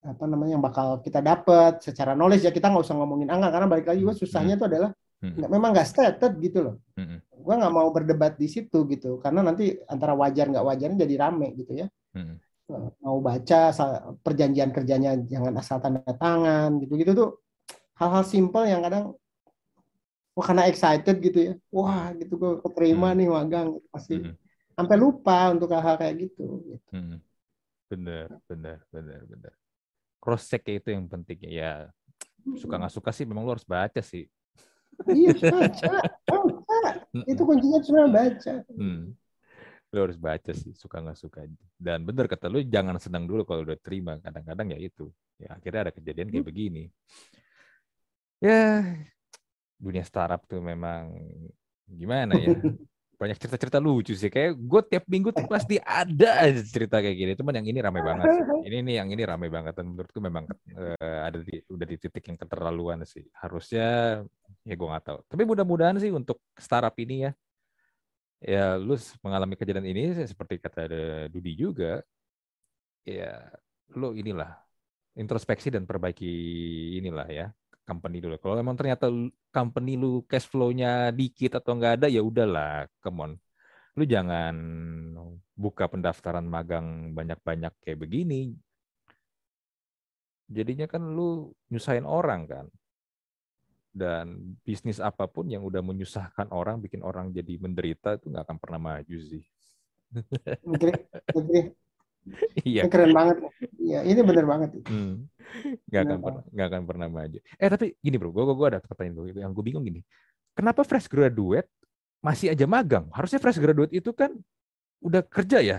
[0.00, 3.68] apa namanya yang bakal kita dapat secara knowledge ya kita nggak usah ngomongin angka karena
[3.68, 5.44] balik lagi gue susahnya itu adalah mm-hmm.
[5.50, 7.18] memang nggak stated gitu loh, mm-hmm.
[7.36, 11.52] gue nggak mau berdebat di situ gitu karena nanti antara wajar nggak wajarnya jadi rame
[11.58, 11.86] gitu ya.
[12.16, 12.36] Mm-hmm.
[13.02, 13.74] Mau baca
[14.22, 17.30] perjanjian kerjanya jangan asal tanda tangan gitu-gitu tuh
[17.98, 19.18] hal-hal simpel yang kadang
[20.40, 21.54] wah karena excited gitu ya.
[21.68, 23.18] Wah gitu gue keterima hmm.
[23.20, 24.32] nih magang pasti hmm.
[24.72, 26.96] sampai lupa untuk hal-hal kayak gitu, gitu.
[26.96, 27.20] Hmm.
[27.92, 29.52] bener bener bener bener.
[30.16, 31.92] Cross check itu yang penting ya.
[32.56, 34.24] Suka nggak suka sih memang lo harus baca sih.
[35.04, 35.88] Iya baca
[36.24, 36.90] baca.
[37.28, 38.64] Itu kuncinya cuma baca.
[38.72, 39.12] Hmm.
[39.90, 41.44] lo harus baca sih suka nggak suka.
[41.76, 44.16] Dan bener kata lo jangan senang dulu kalau udah terima.
[44.24, 45.12] Kadang-kadang ya itu.
[45.36, 46.48] Ya akhirnya ada kejadian kayak hmm.
[46.48, 46.84] begini.
[48.40, 48.88] Ya
[49.80, 51.16] dunia startup tuh memang
[51.88, 52.52] gimana ya?
[53.20, 54.32] Banyak cerita-cerita lucu sih.
[54.32, 57.32] Kayak gue tiap minggu tuh pasti ada aja cerita kayak gini.
[57.36, 58.44] Cuman yang ini ramai banget sih.
[58.64, 62.24] ini nih yang ini ramai banget dan menurutku memang uh, ada di udah di titik
[62.32, 63.28] yang keterlaluan sih.
[63.36, 64.20] Harusnya
[64.64, 65.18] ya gue nggak tahu.
[65.28, 67.32] Tapi mudah-mudahan sih untuk startup ini ya.
[68.40, 72.00] Ya lu mengalami kejadian ini seperti kata ada Dudi juga
[73.04, 73.52] ya
[73.96, 74.54] lu inilah
[75.18, 76.30] introspeksi dan perbaiki
[77.00, 77.46] inilah ya
[77.90, 78.38] company dulu.
[78.38, 79.10] Kalau memang ternyata
[79.50, 83.32] company lu cash flow-nya dikit atau nggak ada, ya udahlah, come on.
[83.98, 84.54] Lu jangan
[85.58, 88.54] buka pendaftaran magang banyak-banyak kayak begini.
[90.46, 92.66] Jadinya kan lu nyusahin orang kan.
[93.90, 98.58] Dan bisnis apa pun yang udah menyusahkan orang, bikin orang jadi menderita, itu nggak akan
[98.62, 99.42] pernah maju sih.
[102.62, 102.86] Iya.
[102.86, 103.36] Keren banget.
[103.80, 104.70] Iya, ini bener banget.
[104.86, 105.26] Hmm.
[105.90, 107.38] Gak akan pernah, gak akan pernah maju.
[107.58, 110.00] Eh tapi gini bro, gue gue ada pertanyaan gue yang gue bingung gini.
[110.54, 111.66] Kenapa fresh graduate
[112.22, 113.08] masih aja magang?
[113.10, 114.34] Harusnya fresh graduate itu kan
[115.00, 115.78] udah kerja ya,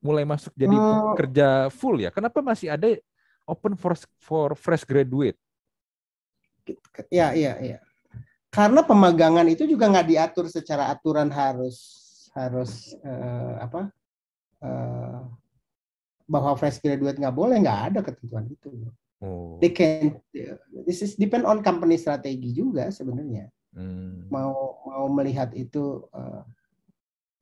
[0.00, 2.08] mulai masuk jadi uh, kerja full ya.
[2.08, 2.96] Kenapa masih ada
[3.44, 5.36] open for for fresh graduate?
[7.12, 7.78] Ya, iya, iya.
[8.48, 12.00] Karena pemagangan itu juga nggak diatur secara aturan harus
[12.32, 13.92] harus uh, apa
[14.62, 15.26] uh,
[16.28, 18.68] bahwa fresh graduate nggak boleh nggak ada ketentuan itu.
[19.18, 19.58] Oh.
[19.58, 20.20] They can
[20.86, 23.50] this is depend on company strategi juga sebenarnya.
[23.74, 24.30] Hmm.
[24.30, 26.42] Mau mau melihat itu uh,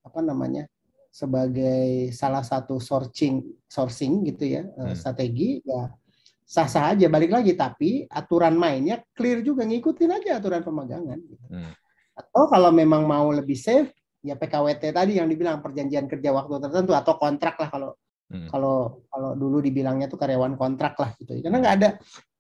[0.07, 0.71] apa namanya
[1.11, 5.89] sebagai salah satu sourcing sourcing gitu ya uh, strategi ya
[6.47, 11.47] sah-sah aja balik lagi tapi aturan mainnya clear juga ngikutin aja aturan pemagangan gitu.
[11.51, 11.73] hmm.
[12.21, 13.91] atau kalau memang mau lebih safe
[14.27, 17.91] ya PKWT tadi yang dibilang perjanjian kerja waktu tertentu atau kontrak lah kalau
[18.35, 18.51] hmm.
[18.51, 21.89] kalau kalau dulu dibilangnya tuh karyawan kontrak lah gitu karena nggak ada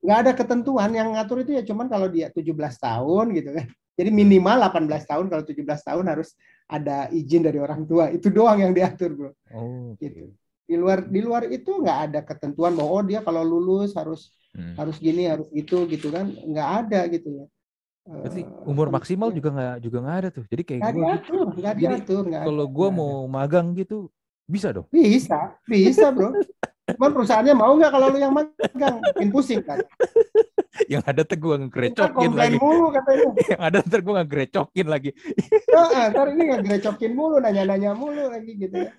[0.02, 3.66] nggak ada ketentuan yang ngatur itu ya cuman kalau dia 17 tahun gitu kan
[3.96, 6.36] Jadi minimal 18 tahun, kalau 17 tahun harus
[6.68, 8.12] ada izin dari orang tua.
[8.12, 9.30] Itu doang yang diatur, bro.
[9.56, 10.36] Oh, gitu.
[10.68, 14.76] Di luar di luar itu nggak ada ketentuan bahwa oh dia kalau lulus harus hmm.
[14.76, 17.46] harus gini harus gitu gitu kan nggak ada gitu ya.
[18.06, 20.44] Berarti eh, umur maksimal juga nggak juga nggak ada tuh.
[20.46, 22.22] Jadi kayak gue diatur, nggak diatur.
[22.30, 24.08] Kalau gue mau magang gitu
[24.46, 24.86] bisa dong?
[24.94, 26.30] Bisa, bisa bro.
[26.86, 29.02] Cuman perusahaannya mau nggak kalau lu yang magang?
[29.02, 29.82] Bikin pusing kan.
[30.92, 32.56] yang ada tuh gue ngerecokin lagi.
[32.60, 33.26] mulu katanya.
[33.52, 35.10] yang ada ntar gue ngerecokin lagi.
[35.72, 38.92] Nah, ntar ini ngerecokin mulu, nanya-nanya mulu lagi gitu ya.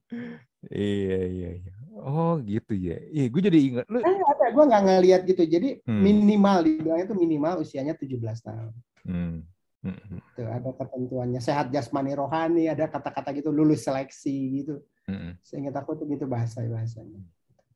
[0.72, 1.72] iya, iya, iya.
[2.00, 2.96] Oh gitu ya.
[3.12, 3.86] Iya, gue jadi ingat.
[3.92, 4.00] Lu...
[4.00, 5.42] Eh, ada, gue nggak ngeliat gitu.
[5.44, 6.00] Jadi hmm.
[6.00, 8.72] minimal, dibilangnya itu minimal usianya 17 tahun.
[9.04, 9.36] Hmm.
[9.80, 10.20] Hmm.
[10.36, 11.40] Tuh, ada ketentuannya.
[11.40, 14.74] Sehat jasmani rohani, ada kata-kata gitu, lulus seleksi gitu.
[15.04, 15.36] Hmm.
[15.44, 17.20] Seingat aku tuh gitu bahasa-bahasanya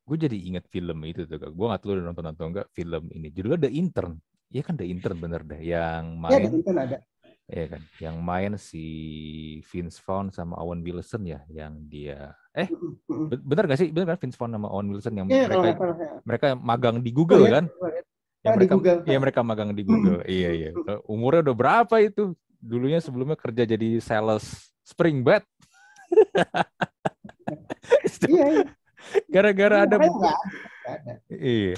[0.04, 3.32] gue jadi inget film itu tuh gue gak tahu udah nonton nonton enggak film ini
[3.32, 4.20] judulnya The Intern
[4.52, 6.98] Iya kan The Intern bener deh yang main ya, The Intern ada
[7.44, 8.84] Iya kan yang main si
[9.68, 12.70] Vince Vaughn sama Owen Wilson ya yang dia eh
[13.18, 16.10] bener gak sih bener kan Vince Vaughn sama Owen Wilson yang ya, mereka kalau, ya.
[16.22, 17.66] mereka magang di Google oh, kan
[18.46, 19.02] ya, mereka Google.
[19.02, 20.70] ya mereka magang di Google iya iya
[21.10, 25.42] umurnya udah berapa itu dulunya sebelumnya kerja jadi sales Spring Bed
[28.30, 28.66] iya, iya.
[29.28, 30.20] Gara-gara ada buku.
[31.28, 31.76] Iya.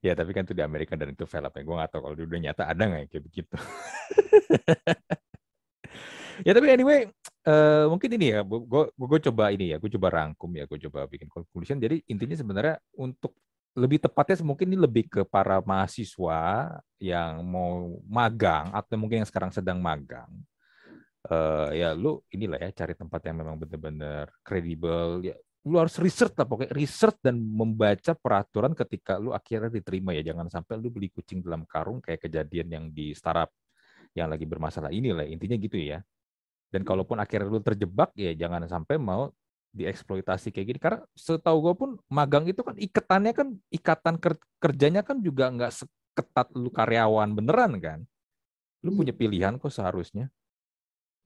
[0.00, 1.60] Ya tapi kan itu di Amerika dan itu film ya.
[1.60, 3.52] Gue gak tau kalau di dunia nyata ada nggak ya kayak begitu.
[6.46, 7.08] ya tapi anyway,
[7.46, 11.06] uh, mungkin ini ya, gue gue coba ini ya, gue coba rangkum ya, gue coba
[11.06, 11.76] bikin conclusion.
[11.78, 13.36] Jadi intinya sebenarnya untuk
[13.78, 19.54] lebih tepatnya mungkin ini lebih ke para mahasiswa yang mau magang atau mungkin yang sekarang
[19.54, 20.28] sedang magang.
[21.20, 25.36] Uh, ya lu inilah ya cari tempat yang memang benar-benar kredibel ya
[25.68, 30.48] lu harus research lah pokoknya research dan membaca peraturan ketika lu akhirnya diterima ya jangan
[30.48, 33.52] sampai lu beli kucing dalam karung kayak kejadian yang di startup
[34.16, 36.00] yang lagi bermasalah ini lah intinya gitu ya
[36.70, 39.34] dan kalaupun akhirnya lu terjebak ya jangan sampai mau
[39.70, 44.18] dieksploitasi kayak gini karena setahu gue pun magang itu kan ikatannya kan ikatan
[44.58, 48.00] kerjanya kan juga nggak seketat lu karyawan beneran kan
[48.82, 49.20] lu punya hmm.
[49.20, 50.30] pilihan kok seharusnya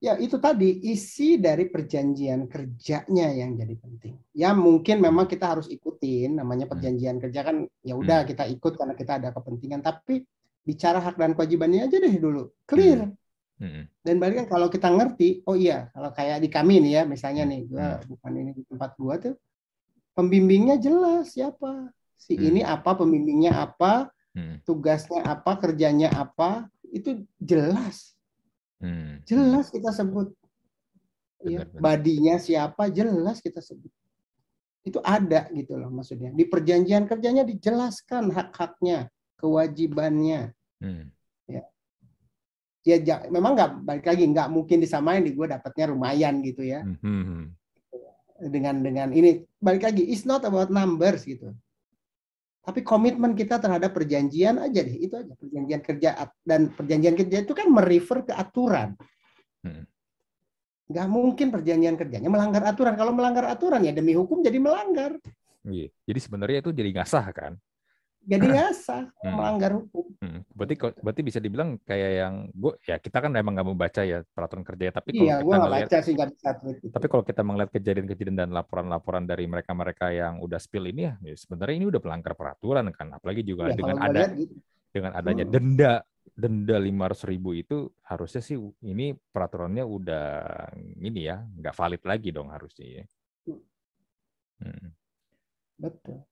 [0.03, 4.13] Ya, itu tadi isi dari perjanjian kerjanya yang jadi penting.
[4.35, 6.73] Ya, mungkin memang kita harus ikutin namanya hmm.
[6.75, 8.29] perjanjian kerja kan ya udah hmm.
[8.29, 10.27] kita ikut karena kita ada kepentingan, tapi
[10.67, 12.51] bicara hak dan kewajibannya aja deh dulu.
[12.67, 13.07] Clear.
[13.07, 13.15] Hmm.
[14.03, 17.43] Dan balik kan kalau kita ngerti, oh iya, kalau kayak di kami nih ya, misalnya
[17.47, 19.35] nih, gua bukan ini di tempat gua tuh
[20.11, 21.91] pembimbingnya jelas siapa.
[22.15, 24.11] Si ini apa, pembimbingnya apa,
[24.63, 28.15] tugasnya apa, kerjanya apa, itu jelas
[28.85, 29.23] Hmm.
[29.23, 30.29] Jelas kita sebut.
[31.45, 33.91] ya, badinya siapa jelas kita sebut.
[34.81, 36.33] Itu ada gitu loh maksudnya.
[36.33, 40.53] Di perjanjian kerjanya dijelaskan hak-haknya, kewajibannya.
[40.81, 41.13] Hmm.
[42.85, 43.01] Ya.
[43.33, 46.85] Memang nggak balik lagi nggak mungkin disamain di gue dapatnya lumayan gitu ya.
[46.85, 47.01] Hmm.
[47.01, 47.45] hmm, hmm.
[48.35, 51.55] Dengan dengan ini balik lagi it's not about numbers gitu
[52.65, 56.09] tapi komitmen kita terhadap perjanjian aja deh itu aja perjanjian kerja
[56.41, 58.97] dan perjanjian kerja itu kan merefer ke aturan
[59.61, 59.85] hmm.
[60.89, 65.13] nggak mungkin perjanjian kerjanya melanggar aturan kalau melanggar aturan ya demi hukum jadi melanggar
[65.69, 65.93] iya.
[66.09, 67.53] jadi sebenarnya itu jadi nggak sah kan
[68.25, 69.33] jadi ngasah hmm.
[69.37, 70.05] melanggar hukum.
[70.17, 70.41] Hmm.
[70.51, 74.65] Berarti berarti bisa dibilang kayak yang gue ya kita kan memang nggak membaca ya peraturan
[74.65, 76.49] kerja ya, tapi iya, kalau kita ngeliat, baca sih bisa
[76.89, 81.35] Tapi kalau kita melihat kejadian-kejadian dan laporan-laporan dari mereka-mereka yang udah spill ini ya, ya
[81.37, 84.57] sebenarnya ini udah pelanggar peraturan kan, apalagi juga ya, dengan ada gitu.
[84.89, 85.53] dengan adanya hmm.
[85.53, 85.93] denda
[86.33, 90.27] denda lima ratus ribu itu harusnya sih ini peraturannya udah
[90.97, 93.03] ini ya nggak valid lagi dong harusnya ya.
[93.45, 93.61] Hmm.
[94.65, 94.91] hmm.
[95.75, 96.23] Betul.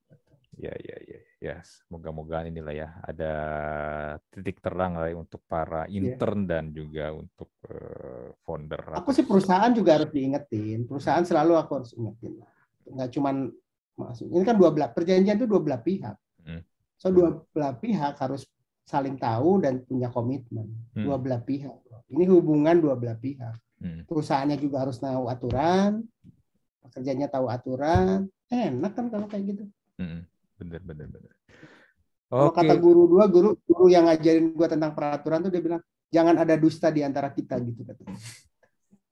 [0.53, 1.55] Ya, ya, ya, ya.
[1.65, 3.33] Semoga-moga inilah ya ada
[4.29, 6.13] titik terang lah ya untuk para iya.
[6.13, 6.49] intern yeah.
[6.49, 8.93] dan juga untuk uh, founder.
[9.01, 10.85] Aku sih perusahaan juga harus diingetin.
[10.85, 12.37] Perusahaan selalu aku harus ingetin.
[12.85, 13.35] Nggak cuman
[13.97, 14.29] masuk.
[14.29, 16.17] Ini kan dua belah perjanjian itu dua belah pihak.
[16.45, 16.61] Hmm.
[17.01, 18.45] So dua belah pihak harus
[18.85, 20.69] saling tahu dan punya komitmen.
[20.93, 21.05] Hmm.
[21.09, 21.81] Dua belah pihak.
[22.13, 23.57] Ini hubungan dua belah pihak.
[23.81, 24.05] Hmm.
[24.05, 26.05] Perusahaannya juga harus tahu aturan,
[26.85, 28.29] pekerjanya tahu aturan.
[28.53, 29.65] Enak kan kalau kayak gitu.
[29.97, 31.33] Hmm bener bener bener.
[32.33, 32.65] Kalau okay.
[32.65, 36.57] kata guru dua, guru guru yang ngajarin gua tentang peraturan tuh dia bilang jangan ada
[36.57, 38.17] dusta di antara kita gitu katanya.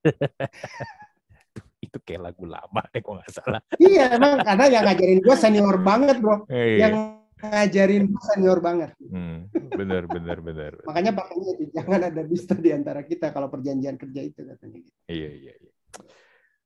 [1.86, 3.62] itu kayak lagu lama deh kok nggak salah.
[3.78, 6.36] iya emang karena yang ngajarin gua senior banget bro.
[6.50, 6.82] Hey.
[6.82, 6.82] Iya.
[6.82, 6.94] Yang
[7.42, 8.90] ngajarin gua senior banget.
[9.06, 9.38] Hmm,
[9.70, 10.74] bener bener bener.
[10.90, 14.82] Makanya pakainya jangan ada dusta di antara kita kalau perjanjian kerja itu katanya.
[14.82, 14.98] Gitu.
[15.06, 15.54] Iya iya.
[15.62, 15.72] iya.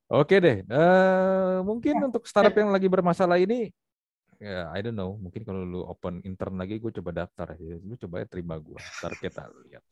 [0.05, 2.05] Oke deh, uh, mungkin ya.
[2.05, 3.73] untuk startup yang lagi bermasalah ini
[4.39, 5.15] ya I don't know.
[5.19, 8.79] Mungkin kalau lu open intern lagi gue coba daftar ya lu coba ya terima gue
[9.01, 9.83] ntar kita lihat.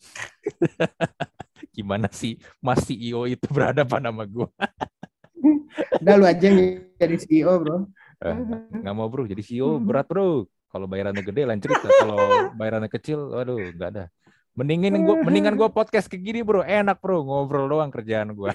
[1.76, 4.48] Gimana sih mas CEO itu berhadapan sama gue
[6.00, 6.48] udah lu aja
[7.00, 7.78] jadi CEO bro.
[8.24, 8.38] Eh,
[8.80, 9.28] nggak mau bro.
[9.28, 10.48] Jadi CEO berat bro.
[10.74, 14.06] Kalau bayarannya gede lain cerita kalau bayarannya kecil waduh nggak ada.
[14.54, 16.64] Mendingin gue mendingan gue podcast kayak gini bro.
[16.64, 17.22] Enak bro.
[17.22, 18.50] Ngobrol doang kerjaan gue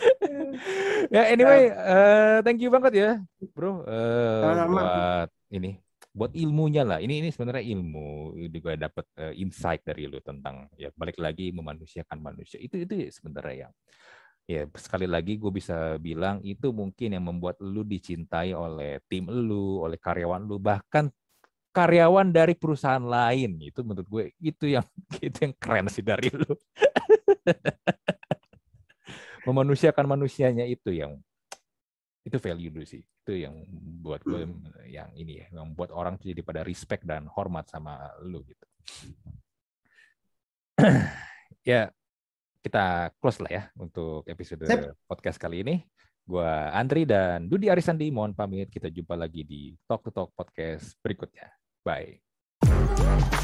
[1.14, 3.10] ya anyway, uh, thank you banget ya,
[3.52, 5.80] bro, uh, buat ini,
[6.10, 6.98] buat ilmunya lah.
[6.98, 12.18] Ini ini sebenarnya ilmu, juga dapat uh, insight dari lu tentang ya balik lagi memanusiakan
[12.20, 12.58] manusia.
[12.60, 13.72] Itu itu sebenarnya yang
[14.50, 19.84] ya sekali lagi gue bisa bilang itu mungkin yang membuat lu dicintai oleh tim lu,
[19.84, 21.12] oleh karyawan lu, bahkan
[21.70, 24.86] karyawan dari perusahaan lain itu menurut gue itu yang
[25.26, 26.50] itu yang keren sih dari lu
[29.44, 31.16] memanusiakan manusianya itu yang
[32.24, 33.00] itu value dulu sih.
[33.00, 33.64] Itu yang
[34.00, 34.44] buat gue
[34.88, 38.66] yang ini ya yang buat orang jadi pada respect dan hormat sama lu gitu.
[41.60, 41.92] Ya
[42.64, 44.96] kita close lah ya untuk episode Sip.
[45.04, 45.84] podcast kali ini.
[46.24, 48.72] Gue Andri dan Dudi Arisandi mohon pamit.
[48.72, 51.52] Kita jumpa lagi di Talk to Talk podcast berikutnya.
[51.84, 53.39] Bye